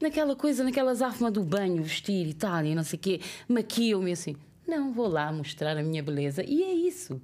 naquela 0.00 0.36
coisa, 0.36 0.62
naquela 0.62 0.94
zafma 0.94 1.30
do 1.30 1.42
banho, 1.42 1.82
vestir 1.82 2.26
e 2.26 2.34
tal, 2.34 2.64
e 2.64 2.74
não 2.74 2.84
sei 2.84 2.98
o 2.98 3.00
quê, 3.00 3.20
maquio-me 3.48 4.12
assim. 4.12 4.36
Não, 4.66 4.92
vou 4.92 5.08
lá 5.08 5.32
mostrar 5.32 5.76
a 5.76 5.82
minha 5.82 6.02
beleza. 6.02 6.42
E 6.44 6.62
é 6.62 6.72
isso. 6.72 7.20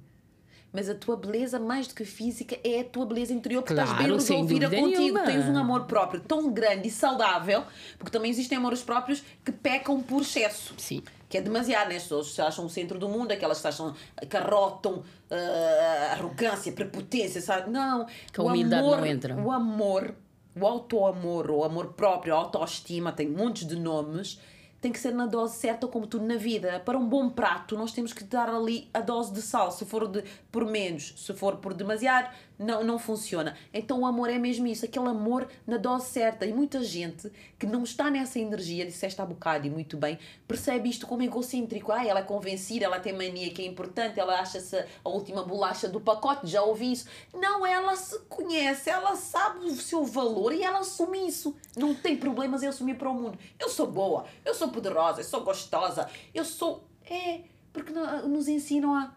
Mas 0.73 0.89
a 0.89 0.95
tua 0.95 1.17
beleza, 1.17 1.59
mais 1.59 1.87
do 1.87 1.93
que 1.93 2.05
física, 2.05 2.57
é 2.63 2.79
a 2.79 2.83
tua 2.85 3.05
beleza 3.05 3.33
interior, 3.33 3.61
porque 3.61 3.73
Claro, 3.73 3.89
estás 3.91 4.07
bem 4.07 4.15
resolvida 4.15 4.69
contigo. 4.69 4.99
nenhuma. 4.99 5.23
Tens 5.23 5.45
um 5.45 5.57
amor 5.57 5.83
próprio 5.85 6.21
tão 6.21 6.49
grande 6.51 6.87
e 6.87 6.91
saudável, 6.91 7.63
porque 7.97 8.11
também 8.11 8.31
existem 8.31 8.57
amores 8.57 8.81
próprios 8.81 9.21
que 9.43 9.51
pecam 9.51 10.01
por 10.01 10.21
excesso. 10.21 10.73
Sim. 10.77 11.03
Que 11.27 11.37
é 11.37 11.41
demasiado, 11.41 11.89
né? 11.89 11.97
As 11.97 12.03
pessoas 12.03 12.27
se 12.33 12.41
acham 12.41 12.65
o 12.65 12.69
centro 12.69 12.97
do 12.97 13.09
mundo, 13.09 13.31
aquelas 13.31 13.61
que 13.61 13.67
acham 13.67 13.93
que 14.29 14.37
arrotam 14.37 15.03
ah, 15.29 16.09
arrogância, 16.13 16.71
prepotência, 16.71 17.41
sabe? 17.41 17.69
Não. 17.69 18.05
Que 18.31 18.39
a 18.39 18.43
humildade 18.43 18.81
amor, 18.83 18.97
não 18.97 19.05
entra. 19.05 19.35
O 19.35 19.51
amor, 19.51 20.13
o 20.55 20.65
auto-amor, 20.65 21.51
o 21.51 21.63
amor 21.63 21.93
próprio, 21.93 22.33
a 22.33 22.37
autoestima, 22.37 23.11
tem 23.11 23.29
montes 23.29 23.65
de 23.67 23.77
nomes, 23.77 24.39
tem 24.81 24.91
que 24.91 24.99
ser 24.99 25.13
na 25.13 25.27
dose 25.27 25.57
certa, 25.57 25.87
como 25.87 26.07
tudo 26.07 26.25
na 26.25 26.37
vida. 26.37 26.81
Para 26.83 26.97
um 26.97 27.07
bom 27.07 27.29
prato, 27.29 27.77
nós 27.77 27.93
temos 27.93 28.11
que 28.11 28.23
dar 28.23 28.49
ali 28.49 28.89
a 28.91 28.99
dose 28.99 29.31
de 29.31 29.41
sal. 29.41 29.71
Se 29.71 29.85
for 29.85 30.07
de, 30.07 30.23
por 30.51 30.65
menos, 30.65 31.13
se 31.15 31.33
for 31.35 31.57
por 31.57 31.75
demasiado, 31.75 32.29
não, 32.61 32.83
não 32.83 32.99
funciona. 32.99 33.55
Então 33.73 34.01
o 34.01 34.05
amor 34.05 34.29
é 34.29 34.37
mesmo 34.37 34.67
isso, 34.67 34.85
aquele 34.85 35.07
amor 35.07 35.47
na 35.65 35.77
dose 35.77 36.07
certa. 36.09 36.45
E 36.45 36.53
muita 36.53 36.83
gente 36.83 37.31
que 37.57 37.65
não 37.65 37.83
está 37.83 38.09
nessa 38.09 38.39
energia, 38.39 38.85
disseste 38.85 39.21
há 39.21 39.25
bocado 39.25 39.65
e 39.65 39.69
muito 39.69 39.97
bem, 39.97 40.19
percebe 40.47 40.89
isto 40.89 41.07
como 41.07 41.23
egocêntrico. 41.23 41.91
Ah, 41.91 42.05
ela 42.05 42.19
é 42.19 42.23
convencida, 42.23 42.85
ela 42.85 42.99
tem 42.99 43.13
mania 43.13 43.49
que 43.51 43.61
é 43.61 43.65
importante, 43.65 44.19
ela 44.19 44.39
acha-se 44.39 44.77
a 45.03 45.09
última 45.09 45.43
bolacha 45.43 45.87
do 45.89 45.99
pacote, 45.99 46.47
já 46.47 46.61
ouvi 46.61 46.91
isso. 46.91 47.05
Não, 47.33 47.65
ela 47.65 47.95
se 47.95 48.17
conhece, 48.29 48.89
ela 48.89 49.15
sabe 49.15 49.65
o 49.65 49.75
seu 49.75 50.05
valor 50.05 50.53
e 50.53 50.63
ela 50.63 50.79
assume 50.79 51.27
isso. 51.27 51.55
Não 51.75 51.95
tem 51.95 52.15
problemas 52.15 52.63
em 52.63 52.67
assumir 52.67 52.95
para 52.95 53.09
o 53.09 53.13
mundo. 53.13 53.37
Eu 53.59 53.69
sou 53.69 53.87
boa, 53.87 54.25
eu 54.45 54.53
sou 54.53 54.67
poderosa, 54.69 55.21
eu 55.21 55.25
sou 55.25 55.41
gostosa, 55.43 56.07
eu 56.33 56.45
sou. 56.45 56.83
É, 57.09 57.41
porque 57.73 57.91
no- 57.91 58.27
nos 58.27 58.47
ensinam 58.47 58.93
a. 58.93 59.15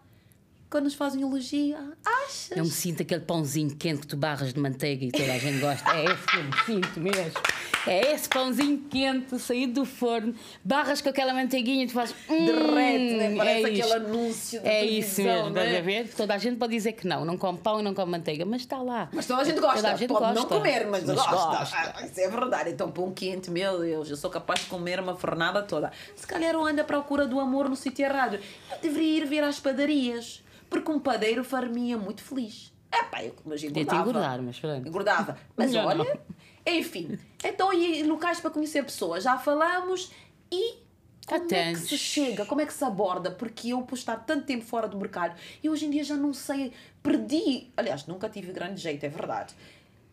Quando 0.69 0.85
nos 0.85 0.95
fazem 0.95 1.21
elogio, 1.21 1.75
ah, 1.77 2.09
achas? 2.25 2.51
Eu 2.57 2.63
me 2.65 2.71
sinto 2.71 3.01
aquele 3.03 3.21
pãozinho 3.21 3.75
quente 3.75 4.01
que 4.01 4.07
tu 4.07 4.17
barras 4.17 4.53
de 4.53 4.59
manteiga 4.59 5.05
e 5.05 5.11
toda 5.11 5.31
a 5.33 5.37
gente 5.37 5.59
gosta. 5.59 5.89
É 5.95 6.05
esse 6.05 6.25
que 6.25 6.37
eu 6.37 6.43
me 6.43 6.53
sinto 6.65 6.99
mesmo. 6.99 7.41
É 7.87 8.13
esse 8.13 8.27
pãozinho 8.27 8.79
quente 8.89 9.37
saído 9.39 9.73
do 9.81 9.85
forno, 9.85 10.33
barras 10.63 11.01
com 11.01 11.09
aquela 11.09 11.33
manteiguinha 11.33 11.83
e 11.83 11.87
tu 11.87 11.93
fazes. 11.93 12.15
Hum, 12.27 12.45
Derrete, 12.45 13.13
né? 13.15 13.35
Parece 13.37 13.55
é 13.55 13.59
aquele 13.67 13.79
isto. 13.81 13.93
anúncio 13.93 14.61
de 14.61 14.67
É 14.67 14.83
isso 14.85 15.21
mesmo, 15.21 15.49
né? 15.51 15.61
estás 15.63 15.77
a 15.77 15.81
ver? 15.81 16.13
Toda 16.15 16.33
a 16.33 16.37
gente 16.39 16.57
pode 16.57 16.73
dizer 16.73 16.93
que 16.93 17.07
não, 17.07 17.23
não 17.23 17.37
come 17.37 17.59
pão 17.59 17.79
e 17.79 17.83
não 17.83 17.93
come 17.93 18.11
manteiga, 18.11 18.43
mas 18.43 18.61
está 18.61 18.79
lá. 18.79 19.07
Mas 19.13 19.27
toda 19.27 19.41
a 19.41 19.45
gente 19.45 19.59
gosta. 19.59 19.75
Toda 19.77 19.91
a 19.93 19.95
gente 19.95 20.09
Pode 20.09 20.25
não 20.25 20.33
gosta. 20.33 20.47
comer, 20.55 20.87
mas, 20.87 21.03
Mas 21.05 21.15
gosta. 21.15 21.31
gosta. 21.31 21.75
Ah, 21.77 22.05
isso 22.05 22.19
é 22.19 22.27
verdade. 22.27 22.71
Então, 22.71 22.89
pão 22.91 23.11
quente, 23.13 23.51
meu 23.51 23.79
Deus, 23.79 24.09
eu 24.09 24.17
sou 24.17 24.29
capaz 24.31 24.61
de 24.61 24.65
comer 24.65 24.99
uma 24.99 25.15
fornada 25.15 25.61
toda. 25.61 25.91
Se 26.15 26.25
calhar 26.25 26.53
eu 26.53 26.65
ando 26.65 26.81
à 26.81 26.83
procura 26.83 27.25
do 27.27 27.39
amor 27.39 27.69
no 27.69 27.75
sítio 27.75 28.03
errado. 28.03 28.39
Eu 28.71 28.77
deveria 28.81 29.19
ir 29.23 29.25
ver 29.27 29.43
às 29.43 29.59
padarias, 29.59 30.43
porque 30.81 30.91
um 30.91 30.99
padeiro 30.99 31.43
far-me 31.43 31.95
muito 31.95 32.21
feliz. 32.23 32.73
É 32.91 33.03
pá, 33.03 33.23
eu 33.23 33.33
Podia-te 33.33 33.67
engordava. 33.67 34.01
engordar, 34.09 34.41
mas 34.41 34.59
pronto. 34.59 34.87
Engordava. 34.87 35.37
Mas 35.57 35.71
Melhor 35.71 35.87
olha, 35.87 36.03
não. 36.03 36.73
enfim. 36.73 37.19
Então, 37.43 37.73
e 37.73 38.03
locais 38.03 38.39
para 38.39 38.49
conhecer 38.51 38.83
pessoas? 38.83 39.23
Já 39.23 39.37
falamos 39.37 40.11
e. 40.51 40.83
Como 41.27 41.37
é 41.43 41.47
que 41.47 41.55
Atentos. 41.55 41.89
se 41.89 41.97
chega? 41.97 42.45
Como 42.45 42.61
é 42.61 42.65
que 42.67 42.73
se 42.73 42.83
aborda? 42.83 43.31
Porque 43.31 43.69
eu, 43.69 43.81
por 43.81 43.95
estar 43.97 44.15
tanto 44.17 44.45
tempo 44.45 44.63
fora 44.63 44.87
do 44.87 44.95
mercado, 44.95 45.35
e 45.63 45.67
hoje 45.69 45.85
em 45.87 45.89
dia 45.89 46.03
já 46.03 46.15
não 46.15 46.33
sei, 46.33 46.71
perdi. 47.01 47.71
Aliás, 47.75 48.05
nunca 48.05 48.29
tive 48.29 48.51
grande 48.53 48.79
jeito, 48.79 49.03
é 49.03 49.09
verdade. 49.09 49.55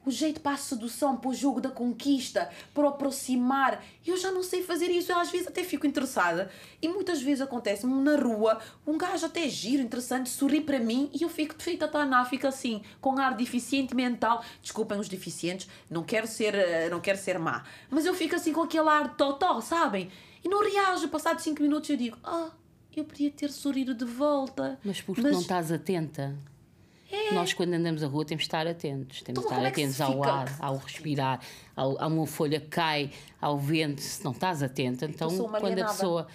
O 0.05 0.11
jeito 0.11 0.41
para 0.41 0.53
a 0.53 0.57
sedução, 0.57 1.17
para 1.17 1.31
o 1.31 1.35
jogo 1.35 1.61
da 1.61 1.71
conquista, 1.71 2.51
para 2.75 2.89
aproximar. 2.89 3.85
Eu 4.05 4.17
já 4.17 4.33
não 4.33 4.43
sei 4.43 4.63
fazer 4.63 4.91
isso. 4.91 5.13
Eu 5.13 5.19
às 5.19 5.31
vezes 5.31 5.47
até 5.47 5.63
fico 5.63 5.87
interessada. 5.87 6.51
E 6.81 6.89
muitas 6.89 7.23
vezes 7.23 7.41
acontece-me 7.41 7.95
na 8.03 8.17
rua, 8.17 8.59
um 8.87 8.99
gajo 8.99 9.27
até 9.27 9.49
giro, 9.49 9.83
interessante, 9.83 10.29
sorri 10.29 10.61
para 10.61 10.81
mim 10.81 11.11
e 11.15 11.23
eu 11.23 11.29
fico 11.29 11.55
feita 11.59 11.87
tanáfica 11.87 12.49
assim, 12.49 12.83
com 13.01 13.19
ar 13.19 13.37
deficiente 13.37 13.95
mental. 13.95 14.45
Desculpem 14.61 14.99
os 14.99 15.09
deficientes, 15.09 15.69
não 15.89 16.03
quero 16.03 16.27
ser, 16.27 16.55
eh, 16.55 16.89
não 16.91 17.01
quero 17.01 17.19
ser 17.19 17.39
má. 17.39 17.65
Mas 17.89 18.05
eu 18.05 18.15
fico 18.15 18.35
assim 18.35 18.53
com 18.53 18.63
aquele 18.63 18.89
ar 18.89 19.17
totó, 19.17 19.61
sabem? 19.61 20.11
E 20.45 20.49
não 20.49 20.63
reajo. 20.63 21.09
Passados 21.09 21.45
5 21.45 21.63
minutos 21.63 21.89
eu 21.91 21.97
digo, 21.97 22.19
ah, 22.25 22.51
eu 22.95 23.05
podia 23.05 23.31
ter 23.31 23.51
sorrido 23.51 23.95
de 23.95 24.05
volta. 24.05 24.79
Mas 24.85 25.01
porque 25.01 25.21
não 25.21 25.41
estás 25.41 25.71
atenta. 25.73 26.37
Nós, 27.33 27.53
quando 27.53 27.75
andamos 27.75 28.03
a 28.03 28.07
rua, 28.07 28.25
temos 28.25 28.43
de 28.43 28.49
estar 28.49 28.67
atentos. 28.67 29.23
Temos 29.23 29.41
de 29.43 29.47
É. 29.47 29.49
Então, 29.49 29.59
estar 29.59 29.65
é 29.65 29.69
atentos 29.69 30.01
ao 30.01 30.13
fica? 30.15 30.31
ar, 30.33 30.57
ao 30.61 30.77
respirar, 30.77 31.41
ao, 31.77 32.01
a 32.03 32.07
uma 32.07 32.27
folha 32.27 32.61
que 32.61 32.69
cai, 32.69 33.11
ao 33.41 33.59
vento. 33.59 34.01
Se 34.01 34.25
não 34.25 34.33
estás 34.33 34.63
atenta, 34.63 35.07
então 35.07 35.29
uma 35.29 35.61
quando 35.61 35.79
a 35.79 35.85
pessoa. 35.87 36.27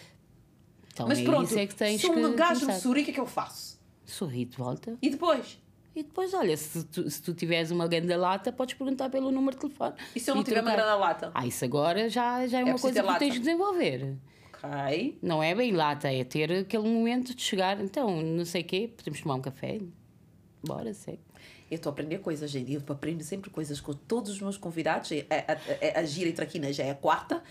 Então 0.94 1.08
Mas 1.08 1.20
é 1.20 1.24
pronto, 1.24 1.46
isso 1.46 1.60
é 1.60 1.68
que 1.68 1.76
tens 1.76 2.02
se 2.02 2.10
um 2.10 2.32
que. 2.32 2.36
gajo 2.38 2.66
me 2.66 2.74
sorri, 2.74 3.02
o 3.02 3.06
que 3.06 3.12
é 3.12 3.13
que 3.13 3.20
eu 3.20 3.26
faço? 3.28 3.80
Sorri 4.06 4.46
de 4.46 4.58
volta. 4.58 4.98
E 5.02 5.10
depois? 5.10 5.60
E 5.96 6.04
depois, 6.04 6.34
olha, 6.34 6.56
se 6.56 6.84
tu, 6.86 7.10
se 7.10 7.22
tu 7.22 7.34
tiveres 7.34 7.72
uma 7.72 7.88
grande 7.88 8.16
lata, 8.16 8.52
podes 8.52 8.76
perguntar 8.76 9.10
pelo 9.10 9.32
número 9.32 9.56
de 9.56 9.62
telefone. 9.62 9.96
E 10.16 10.20
se 10.20 10.30
eu 10.30 10.36
não 10.36 10.44
tiver 10.44 10.62
uma 10.62 10.72
grande 10.72 11.00
lata? 11.00 11.32
Ah, 11.34 11.46
isso 11.46 11.66
agora 11.66 12.08
já, 12.08 12.46
já 12.48 12.60
é, 12.60 12.63
uma 12.63 12.74
preciso 12.74 12.94
coisa 12.94 13.04
que 13.04 13.13
tu 13.13 13.20
tens 13.20 13.34
de 13.34 13.40
desenvolver. 13.40 14.16
Ok. 14.54 15.18
Não 15.22 15.42
é 15.42 15.56
bem 15.56 15.72
lata, 15.72 16.12
é 16.12 16.24
ter 16.24 16.52
aquele 16.52 16.88
momento 16.88 17.34
de 17.36 17.42
chegar. 17.42 17.80
Então, 17.82 18.22
não 18.22 18.46
sei 18.46 18.62
o 18.62 18.66
quê, 18.66 18.92
podemos 18.96 19.22
tomar 19.22 19.36
um 19.36 19.42
café. 19.42 19.80
Bora, 20.63 20.93
segue. 20.93 21.20
Eu 21.70 21.76
estou 21.76 21.89
a 21.89 21.93
aprender 21.93 22.20
coisas, 22.20 22.50
gente. 22.50 22.74
Eu 22.74 22.82
aprendo 22.88 23.24
sempre 23.24 23.50
coisas 23.50 23.80
com 23.80 23.93
todos 23.93 24.32
os 24.32 24.41
meus 24.41 24.58
convidados. 24.58 25.12
A, 25.12 25.15
a, 25.54 25.98
a, 25.98 26.00
a 26.02 26.04
Gira 26.06 26.30
e 26.30 26.34
Traquina 26.34 26.72
já 26.72 26.84
é 26.84 26.91
a 26.91 26.96
quarta. 26.96 27.43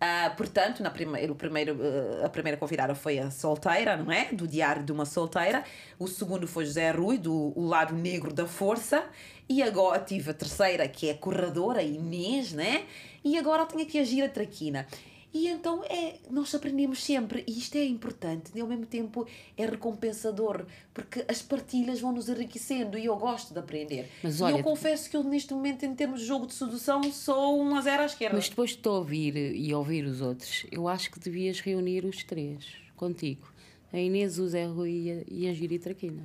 Uh, 0.00 0.34
portanto, 0.34 0.82
na 0.82 0.90
primeira, 0.90 1.30
o 1.30 1.34
primeiro, 1.34 1.74
uh, 1.74 2.24
a 2.24 2.28
primeira 2.30 2.56
convidada 2.56 2.94
foi 2.94 3.18
a 3.18 3.30
solteira, 3.30 3.98
não 3.98 4.10
é? 4.10 4.32
Do 4.32 4.48
Diário 4.48 4.82
de 4.82 4.90
uma 4.90 5.04
Solteira. 5.04 5.62
O 5.98 6.08
segundo 6.08 6.48
foi 6.48 6.64
José 6.64 6.90
Rui, 6.90 7.18
do 7.18 7.52
O 7.54 7.66
Lado 7.66 7.94
Negro 7.94 8.32
da 8.32 8.46
Força. 8.46 9.04
E 9.46 9.62
agora 9.62 10.00
tive 10.00 10.30
a 10.30 10.34
terceira, 10.34 10.88
que 10.88 11.10
é 11.10 11.12
a 11.12 11.18
corredora, 11.18 11.82
Inês, 11.82 12.52
né? 12.52 12.86
E 13.22 13.36
agora 13.36 13.66
tenho 13.66 13.82
aqui 13.82 13.98
a 13.98 14.04
Gira 14.04 14.28
Traquina. 14.28 14.86
E 15.32 15.46
então 15.46 15.84
é, 15.84 16.16
nós 16.28 16.52
aprendemos 16.54 17.02
sempre, 17.04 17.44
e 17.46 17.56
isto 17.56 17.76
é 17.76 17.84
importante, 17.84 18.50
e 18.54 18.60
ao 18.60 18.66
mesmo 18.66 18.84
tempo 18.84 19.26
é 19.56 19.64
recompensador, 19.64 20.66
porque 20.92 21.24
as 21.28 21.40
partilhas 21.40 22.00
vão 22.00 22.12
nos 22.12 22.28
enriquecendo 22.28 22.98
e 22.98 23.06
eu 23.06 23.16
gosto 23.16 23.52
de 23.52 23.60
aprender. 23.60 24.08
Mas, 24.24 24.40
olha, 24.40 24.56
e 24.56 24.58
eu 24.58 24.64
confesso 24.64 25.08
que 25.08 25.16
eu, 25.16 25.22
neste 25.22 25.54
momento, 25.54 25.84
em 25.84 25.94
termos 25.94 26.20
de 26.20 26.26
jogo 26.26 26.46
de 26.46 26.54
sedução, 26.54 27.00
sou 27.12 27.60
uma 27.60 27.80
zero 27.80 28.02
à 28.02 28.06
esquerda. 28.06 28.36
Mas 28.36 28.48
depois 28.48 28.70
de 28.70 28.78
te 28.78 28.88
ouvir 28.88 29.36
e 29.36 29.72
ouvir 29.72 30.04
os 30.04 30.20
outros, 30.20 30.66
eu 30.70 30.88
acho 30.88 31.10
que 31.12 31.20
devias 31.20 31.60
reunir 31.60 32.04
os 32.04 32.24
três 32.24 32.66
contigo: 32.96 33.52
a 33.92 33.98
Inês, 33.98 34.36
o 34.40 34.48
Zé 34.48 34.66
Rui 34.66 34.90
e 34.90 35.12
a, 35.12 35.24
e 35.28 35.48
a 35.48 35.54
Giri 35.54 35.78
Traquina. 35.78 36.24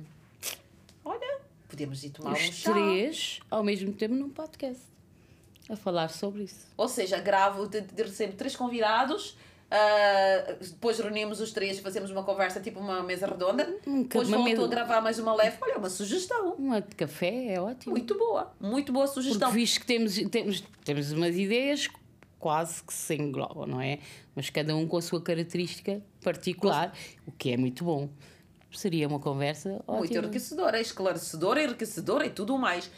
Olha, 1.04 1.38
podemos 1.68 2.02
ir 2.02 2.10
tomar 2.10 2.32
os 2.32 2.40
um 2.40 2.42
chá. 2.42 2.50
Os 2.50 2.62
três 2.62 3.40
ao 3.48 3.62
mesmo 3.62 3.92
tempo 3.92 4.16
num 4.16 4.30
podcast 4.30 4.95
a 5.68 5.76
falar 5.76 6.08
sobre 6.08 6.44
isso. 6.44 6.66
Ou 6.76 6.88
seja, 6.88 7.18
gravo, 7.18 7.66
de, 7.66 7.80
de, 7.80 8.02
recebo 8.02 8.34
três 8.34 8.54
convidados, 8.54 9.30
uh, 9.30 10.56
depois 10.60 10.98
reunimos 10.98 11.40
os 11.40 11.52
três 11.52 11.78
e 11.78 11.82
fazemos 11.82 12.10
uma 12.10 12.22
conversa, 12.22 12.60
tipo 12.60 12.78
uma 12.78 13.02
mesa 13.02 13.26
redonda. 13.26 13.76
Um, 13.86 14.02
depois 14.02 14.28
volto 14.28 14.44
mesa... 14.44 14.64
a 14.64 14.68
gravar 14.68 15.00
mais 15.00 15.18
uma 15.18 15.34
leve. 15.34 15.56
Olha, 15.60 15.78
uma 15.78 15.90
sugestão. 15.90 16.54
Uma 16.54 16.80
de 16.80 16.94
café 16.94 17.54
é 17.54 17.60
ótimo. 17.60 17.92
Muito 17.92 18.16
boa, 18.16 18.52
muito 18.60 18.92
boa 18.92 19.06
sugestão. 19.06 19.48
Porque 19.48 19.60
visto 19.60 19.80
que 19.80 19.86
temos, 19.86 20.14
temos, 20.30 20.64
temos 20.84 21.12
umas 21.12 21.36
ideias 21.36 21.88
quase 22.38 22.82
que 22.82 22.94
se 22.94 23.14
englobam, 23.14 23.66
não 23.66 23.80
é? 23.80 23.98
Mas 24.34 24.50
cada 24.50 24.76
um 24.76 24.86
com 24.86 24.96
a 24.96 25.02
sua 25.02 25.20
característica 25.20 26.00
particular, 26.22 26.92
o 27.26 27.32
que 27.32 27.50
é 27.50 27.56
muito 27.56 27.84
bom. 27.84 28.08
Seria 28.70 29.08
uma 29.08 29.18
conversa 29.18 29.82
ótima. 29.86 29.98
Muito 29.98 30.16
enriquecedora, 30.16 30.80
esclarecedora, 30.80 31.62
enriquecedora 31.62 32.26
e 32.26 32.30
tudo 32.30 32.58
mais. 32.58 32.90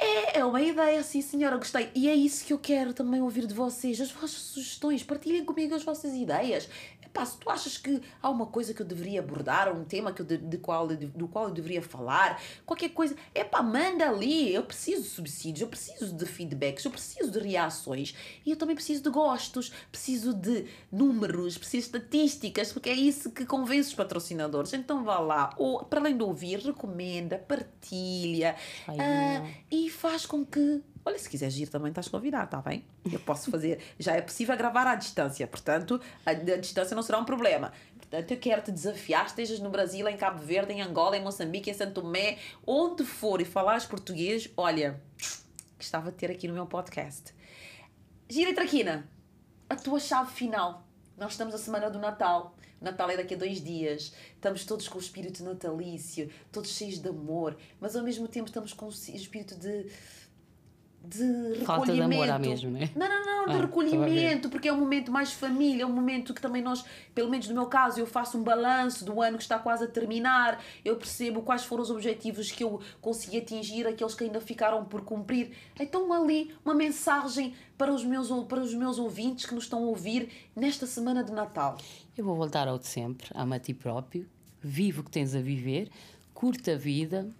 É, 0.00 0.38
é 0.38 0.44
uma 0.44 0.62
ideia, 0.62 1.02
sim 1.02 1.20
senhora, 1.20 1.56
gostei. 1.56 1.90
E 1.94 2.08
é 2.08 2.14
isso 2.14 2.44
que 2.44 2.52
eu 2.52 2.58
quero 2.58 2.94
também 2.94 3.20
ouvir 3.20 3.46
de 3.46 3.54
vocês, 3.54 4.00
as 4.00 4.12
vossas 4.12 4.38
sugestões, 4.38 5.02
partilhem 5.02 5.44
comigo 5.44 5.74
as 5.74 5.82
vossas 5.82 6.14
ideias. 6.14 6.68
Epá, 7.08 7.24
se 7.24 7.38
tu 7.38 7.48
achas 7.48 7.78
que 7.78 8.02
há 8.22 8.28
uma 8.28 8.46
coisa 8.46 8.74
que 8.74 8.82
eu 8.82 8.86
deveria 8.86 9.20
abordar, 9.20 9.74
um 9.74 9.84
tema 9.84 10.12
que 10.12 10.20
eu 10.20 10.26
de, 10.26 10.36
de 10.36 10.58
qual, 10.58 10.86
de, 10.88 11.06
do 11.06 11.26
qual 11.26 11.48
eu 11.48 11.50
deveria 11.50 11.80
falar, 11.80 12.40
qualquer 12.66 12.90
coisa, 12.90 13.16
epá, 13.34 13.62
manda 13.62 14.08
ali. 14.08 14.54
Eu 14.54 14.62
preciso 14.62 15.02
de 15.02 15.08
subsídios, 15.08 15.62
eu 15.62 15.68
preciso 15.68 16.14
de 16.14 16.26
feedbacks, 16.26 16.84
eu 16.84 16.90
preciso 16.90 17.30
de 17.30 17.38
reações 17.38 18.14
e 18.44 18.50
eu 18.50 18.56
também 18.56 18.76
preciso 18.76 19.02
de 19.02 19.10
gostos, 19.10 19.72
preciso 19.90 20.34
de 20.34 20.66
números, 20.92 21.56
preciso 21.56 21.90
de 21.90 21.96
estatísticas, 21.98 22.72
porque 22.72 22.90
é 22.90 22.94
isso 22.94 23.30
que 23.30 23.46
convence 23.46 23.88
os 23.88 23.94
patrocinadores. 23.94 24.72
Então 24.74 25.02
vá 25.02 25.18
lá, 25.18 25.50
ou 25.56 25.84
para 25.84 26.00
além 26.00 26.16
de 26.16 26.22
ouvir, 26.22 26.58
recomenda, 26.58 27.38
partilha 27.38 28.54
uh, 28.86 29.48
e 29.70 29.88
faz 29.90 30.26
com 30.26 30.44
que 30.44 30.82
Olha, 31.04 31.18
se 31.18 31.28
quiseres 31.28 31.56
ir 31.56 31.68
também 31.68 31.88
estás 31.88 32.08
convidado, 32.08 32.44
está 32.44 32.60
bem? 32.60 32.84
Eu 33.10 33.20
posso 33.20 33.50
fazer. 33.50 33.80
Já 33.98 34.14
é 34.14 34.20
possível 34.20 34.56
gravar 34.56 34.86
à 34.86 34.94
distância, 34.94 35.46
portanto, 35.46 36.00
a, 36.24 36.30
a 36.30 36.56
distância 36.56 36.94
não 36.94 37.02
será 37.02 37.18
um 37.18 37.24
problema. 37.24 37.72
Portanto, 37.96 38.30
eu 38.30 38.38
quero 38.38 38.62
te 38.62 38.72
desafiar, 38.72 39.26
estejas 39.26 39.60
no 39.60 39.70
Brasil, 39.70 40.08
em 40.08 40.16
Cabo 40.16 40.42
Verde, 40.42 40.72
em 40.72 40.82
Angola, 40.82 41.16
em 41.16 41.22
Moçambique, 41.22 41.70
em 41.70 41.74
Santo 41.74 42.00
Tomé, 42.00 42.38
onde 42.66 43.04
for 43.04 43.40
e 43.40 43.44
falares 43.44 43.84
português, 43.84 44.50
olha, 44.56 45.00
gostava 45.76 46.10
de 46.10 46.16
ter 46.16 46.30
aqui 46.30 46.48
no 46.48 46.54
meu 46.54 46.66
podcast. 46.66 47.34
Gira 48.28 48.50
e 48.50 48.54
Traquina, 48.54 49.08
a 49.68 49.76
tua 49.76 50.00
chave 50.00 50.32
final. 50.32 50.86
Nós 51.16 51.32
estamos 51.32 51.54
a 51.54 51.58
semana 51.58 51.90
do 51.90 51.98
Natal. 51.98 52.54
O 52.80 52.84
Natal 52.84 53.10
é 53.10 53.16
daqui 53.16 53.34
a 53.34 53.36
dois 53.36 53.62
dias. 53.62 54.12
Estamos 54.34 54.64
todos 54.64 54.88
com 54.88 54.98
o 54.98 55.00
espírito 55.00 55.42
natalício, 55.42 56.30
todos 56.52 56.70
cheios 56.70 56.98
de 56.98 57.08
amor, 57.08 57.56
mas 57.80 57.96
ao 57.96 58.02
mesmo 58.02 58.28
tempo 58.28 58.46
estamos 58.46 58.72
com 58.72 58.86
o 58.86 58.88
espírito 58.88 59.56
de 59.56 59.90
de 61.04 61.64
Falta 61.64 61.92
recolhimento. 61.92 62.24
de 62.24 62.30
amor 62.30 62.40
mesmo, 62.40 62.70
né? 62.70 62.90
Não, 62.94 63.08
não, 63.08 63.24
não, 63.24 63.46
de 63.46 63.58
ah, 63.58 63.60
recolhimento, 63.62 64.48
porque 64.48 64.68
é 64.68 64.72
um 64.72 64.78
momento 64.78 65.10
mais 65.10 65.32
família, 65.32 65.82
é 65.82 65.86
um 65.86 65.92
momento 65.92 66.34
que 66.34 66.40
também 66.40 66.60
nós, 66.62 66.84
pelo 67.14 67.30
menos 67.30 67.48
no 67.48 67.54
meu 67.54 67.66
caso, 67.66 67.98
eu 67.98 68.06
faço 68.06 68.36
um 68.36 68.42
balanço 68.42 69.04
do 69.04 69.22
ano 69.22 69.36
que 69.38 69.42
está 69.42 69.58
quase 69.58 69.84
a 69.84 69.86
terminar, 69.86 70.62
eu 70.84 70.96
percebo 70.96 71.42
quais 71.42 71.64
foram 71.64 71.82
os 71.82 71.90
objetivos 71.90 72.50
que 72.50 72.62
eu 72.62 72.80
consegui 73.00 73.38
atingir, 73.38 73.86
aqueles 73.86 74.14
que 74.14 74.24
ainda 74.24 74.40
ficaram 74.40 74.84
por 74.84 75.02
cumprir. 75.02 75.52
Então 75.78 76.12
ali 76.12 76.52
uma 76.64 76.74
mensagem 76.74 77.54
para 77.76 77.92
os 77.92 78.04
meus, 78.04 78.28
para 78.46 78.60
os 78.60 78.74
meus 78.74 78.98
ouvintes 78.98 79.46
que 79.46 79.54
nos 79.54 79.64
estão 79.64 79.84
a 79.84 79.86
ouvir 79.86 80.28
nesta 80.54 80.86
semana 80.86 81.22
de 81.24 81.32
Natal. 81.32 81.78
Eu 82.16 82.24
vou 82.24 82.36
voltar 82.36 82.68
ao 82.68 82.78
de 82.78 82.86
sempre, 82.86 83.28
ama 83.34 83.56
a 83.56 83.60
ti 83.60 83.72
próprio, 83.72 84.28
vive 84.60 85.00
o 85.00 85.04
que 85.04 85.10
tens 85.10 85.34
a 85.34 85.40
viver, 85.40 85.88
curta 86.34 86.72
a 86.72 86.76
vida, 86.76 87.30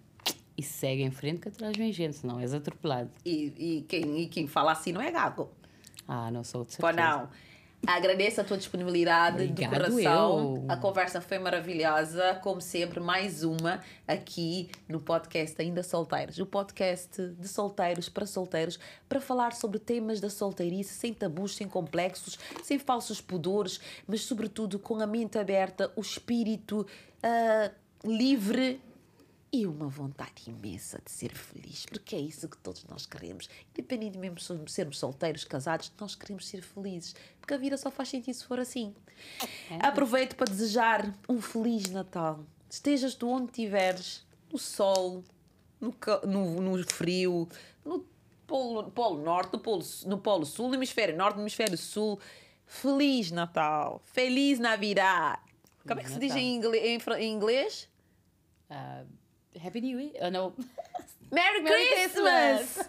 e 0.59 0.63
segue 0.63 1.05
em 1.05 1.11
frente 1.13 1.41
que 1.41 1.49
atrás 1.49 1.77
vem 1.77 1.93
gente, 1.93 2.17
senão 2.17 2.41
és 2.41 2.53
atropelado. 2.53 3.11
E, 3.25 3.55
e, 3.57 3.85
quem, 3.89 4.23
e 4.23 4.27
quem 4.27 4.49
fala 4.49 4.73
assim 4.73 4.91
não 4.91 5.01
é 5.01 5.09
gago. 5.13 5.49
Ah, 6.07 6.33
não 6.33 6.43
sou 6.43 6.65
de 6.65 6.73
certeza. 6.73 6.93
Pô, 6.93 7.01
não. 7.01 7.29
Agradeço 7.87 8.41
a 8.41 8.45
tua 8.45 8.59
disponibilidade 8.59 9.45
Obrigado 9.45 9.71
do 9.71 9.77
coração. 9.77 10.57
Eu. 10.57 10.65
A 10.69 10.77
conversa 10.77 11.21
foi 11.21 11.39
maravilhosa, 11.39 12.35
como 12.43 12.61
sempre, 12.61 12.99
mais 12.99 13.45
uma 13.45 13.81
aqui 14.07 14.69
no 14.89 14.99
podcast 14.99 15.63
Ainda 15.63 15.85
Solteiros. 15.85 16.41
O 16.41 16.47
podcast 16.47 17.29
de 17.39 17.47
solteiros 17.47 18.09
para 18.09 18.27
solteiros, 18.27 18.81
para 19.09 19.21
falar 19.21 19.53
sobre 19.53 19.79
temas 19.79 20.21
da 20.21 20.29
solteirice, 20.29 20.93
sem 20.93 21.15
tabus, 21.15 21.55
sem 21.55 21.69
complexos, 21.69 22.37
sem 22.65 22.81
falsos 22.81 23.21
pudores, 23.21 23.81
mas 24.09 24.23
sobretudo 24.23 24.81
com 24.81 25.01
a 25.01 25.07
mente 25.07 25.39
aberta, 25.39 25.93
o 25.95 26.01
espírito 26.01 26.85
uh, 27.23 27.71
livre 28.05 28.81
e 29.53 29.67
uma 29.67 29.89
vontade 29.89 30.49
imensa 30.49 31.01
de 31.03 31.11
ser 31.11 31.35
feliz, 31.35 31.87
porque 31.87 32.15
é 32.15 32.21
isso 32.21 32.49
que 32.49 32.57
todos 32.59 32.85
nós 32.85 33.07
queremos. 33.07 33.49
Independente 33.71 34.19
mesmo 34.19 34.37
de 34.37 34.71
sermos 34.71 34.99
solteiros, 34.99 35.45
casados, 35.45 35.91
nós 35.99 36.15
queremos 36.15 36.47
ser 36.47 36.63
felizes, 36.63 37.15
porque 37.41 37.55
a 37.55 37.59
vida 37.59 37.77
só 37.77 37.91
faz 37.91 38.11
sentido 38.11 38.35
se 38.35 38.45
for 38.45 38.61
assim. 38.61 38.95
É. 39.71 39.87
Aproveito 39.87 40.37
para 40.37 40.51
desejar 40.51 41.15
um 41.29 41.41
feliz 41.41 41.91
Natal. 41.91 42.45
Estejas 42.69 43.15
tu 43.15 43.29
onde 43.29 43.47
estiveres, 43.47 44.27
no 44.53 44.59
sol, 44.59 45.25
no, 45.81 45.95
no, 46.27 46.61
no 46.61 46.87
frio, 46.87 47.49
no 47.85 48.05
polo, 48.47 48.91
polo 48.91 49.23
Norte, 49.23 49.55
no 49.55 49.59
polo, 49.59 49.85
no 50.07 50.19
polo 50.19 50.45
Sul, 50.45 50.69
no 50.69 50.75
hemisfério 50.75 51.17
Norte, 51.17 51.37
no 51.37 51.43
hemisfério 51.43 51.79
Sul. 51.79 52.21
Feliz 52.67 53.31
Natal! 53.31 54.03
Feliz 54.05 54.59
Navidad! 54.59 55.39
Como 55.87 56.01
é 56.01 56.05
que 56.05 56.11
se 56.11 56.19
diz 56.19 56.37
em 56.37 56.55
inglês? 56.55 57.07
Em 57.19 57.33
inglês? 57.33 57.89
Uh, 58.71 59.07
Happy 59.65 59.81
New 59.81 60.01
Year. 60.01 60.13
Oh, 60.23 60.31
não. 60.31 60.53
Merry, 61.31 61.63
Merry 61.63 61.89
Christmas! 61.89 62.73
Christmas. 62.73 62.89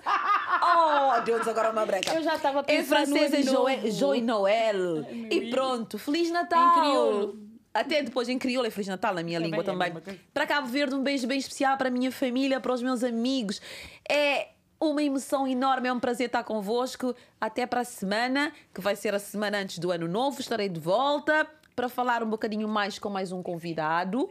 oh, 0.63 1.21
deu-nos 1.21 1.47
agora 1.47 1.71
uma 1.71 1.86
breca. 1.86 2.13
Eu 2.13 2.23
já 2.23 2.36
estava 2.36 2.63
pensando 2.63 2.82
Em 2.82 2.86
francês 2.86 3.47
é 3.47 3.91
Joy 3.91 4.21
Noel. 4.21 5.05
E 5.29 5.49
pronto, 5.49 5.97
Feliz 5.97 6.32
Natal! 6.32 6.69
Em 6.69 6.79
crioulo. 6.79 7.49
Até 7.73 8.01
depois 8.01 8.27
em 8.29 8.39
crioulo 8.39 8.67
é 8.67 8.71
Feliz 8.71 8.88
Natal 8.88 9.13
na 9.13 9.21
minha 9.23 9.39
língua 9.39 9.63
também. 9.63 9.93
É 10.08 10.15
para 10.34 10.47
Cabo 10.47 10.67
Verde, 10.67 10.95
um 10.95 11.03
beijo 11.03 11.27
bem 11.27 11.38
especial 11.38 11.77
para 11.77 11.89
a 11.89 11.91
minha 11.91 12.12
família, 12.12 12.60
para 12.60 12.73
os 12.73 12.82
meus 12.82 13.03
amigos. 13.03 13.62
É 14.10 14.49
uma 14.79 15.03
emoção 15.03 15.47
enorme, 15.47 15.89
é 15.89 15.93
um 15.93 15.99
prazer 15.99 16.27
estar 16.27 16.43
convosco. 16.43 17.13
Até 17.39 17.65
para 17.65 17.82
a 17.82 17.86
semana, 17.86 18.51
que 18.73 18.82
vai 18.82 18.95
ser 18.95 19.13
a 19.13 19.19
semana 19.19 19.60
antes 19.60 19.77
do 19.79 19.91
ano 19.91 20.08
novo. 20.08 20.39
Estarei 20.39 20.69
de 20.69 20.79
volta 20.79 21.45
para 21.75 21.88
falar 21.88 22.23
um 22.23 22.29
bocadinho 22.29 22.67
mais 22.67 22.97
com 22.97 23.10
mais 23.10 23.32
um 23.32 23.43
convidado. 23.43 24.29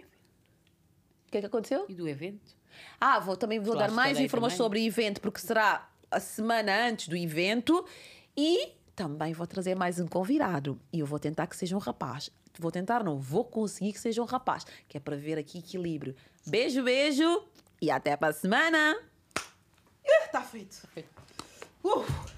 O 1.28 1.30
que 1.30 1.36
é 1.38 1.40
que 1.40 1.46
aconteceu? 1.46 1.84
E 1.88 1.94
do 1.94 2.08
evento? 2.08 2.56
Ah, 2.98 3.18
vou, 3.20 3.36
também 3.36 3.60
vou 3.60 3.76
dar 3.76 3.90
mais 3.90 4.18
informações 4.18 4.56
também. 4.56 4.64
sobre 4.64 4.80
o 4.80 4.82
evento, 4.82 5.20
porque 5.20 5.40
será 5.40 5.90
a 6.10 6.18
semana 6.18 6.88
antes 6.88 7.06
do 7.06 7.14
evento. 7.14 7.84
E 8.34 8.72
também 8.96 9.34
vou 9.34 9.46
trazer 9.46 9.74
mais 9.74 10.00
um 10.00 10.06
convidado. 10.06 10.80
E 10.90 11.00
eu 11.00 11.06
vou 11.06 11.18
tentar 11.18 11.46
que 11.46 11.54
seja 11.54 11.76
um 11.76 11.78
rapaz. 11.78 12.30
Vou 12.58 12.70
tentar, 12.70 13.04
não, 13.04 13.20
vou 13.20 13.44
conseguir 13.44 13.92
que 13.92 14.00
seja 14.00 14.22
um 14.22 14.24
rapaz. 14.24 14.64
Que 14.88 14.96
é 14.96 15.00
para 15.00 15.16
ver 15.16 15.38
aqui 15.38 15.58
equilíbrio. 15.58 16.16
Beijo, 16.46 16.82
beijo. 16.82 17.44
E 17.80 17.90
até 17.90 18.16
para 18.16 18.28
a 18.28 18.32
semana. 18.32 18.98
Está 20.02 20.40
feito. 20.40 20.80
Tá 20.80 20.88
feito. 20.88 21.10
Uh. 21.84 22.37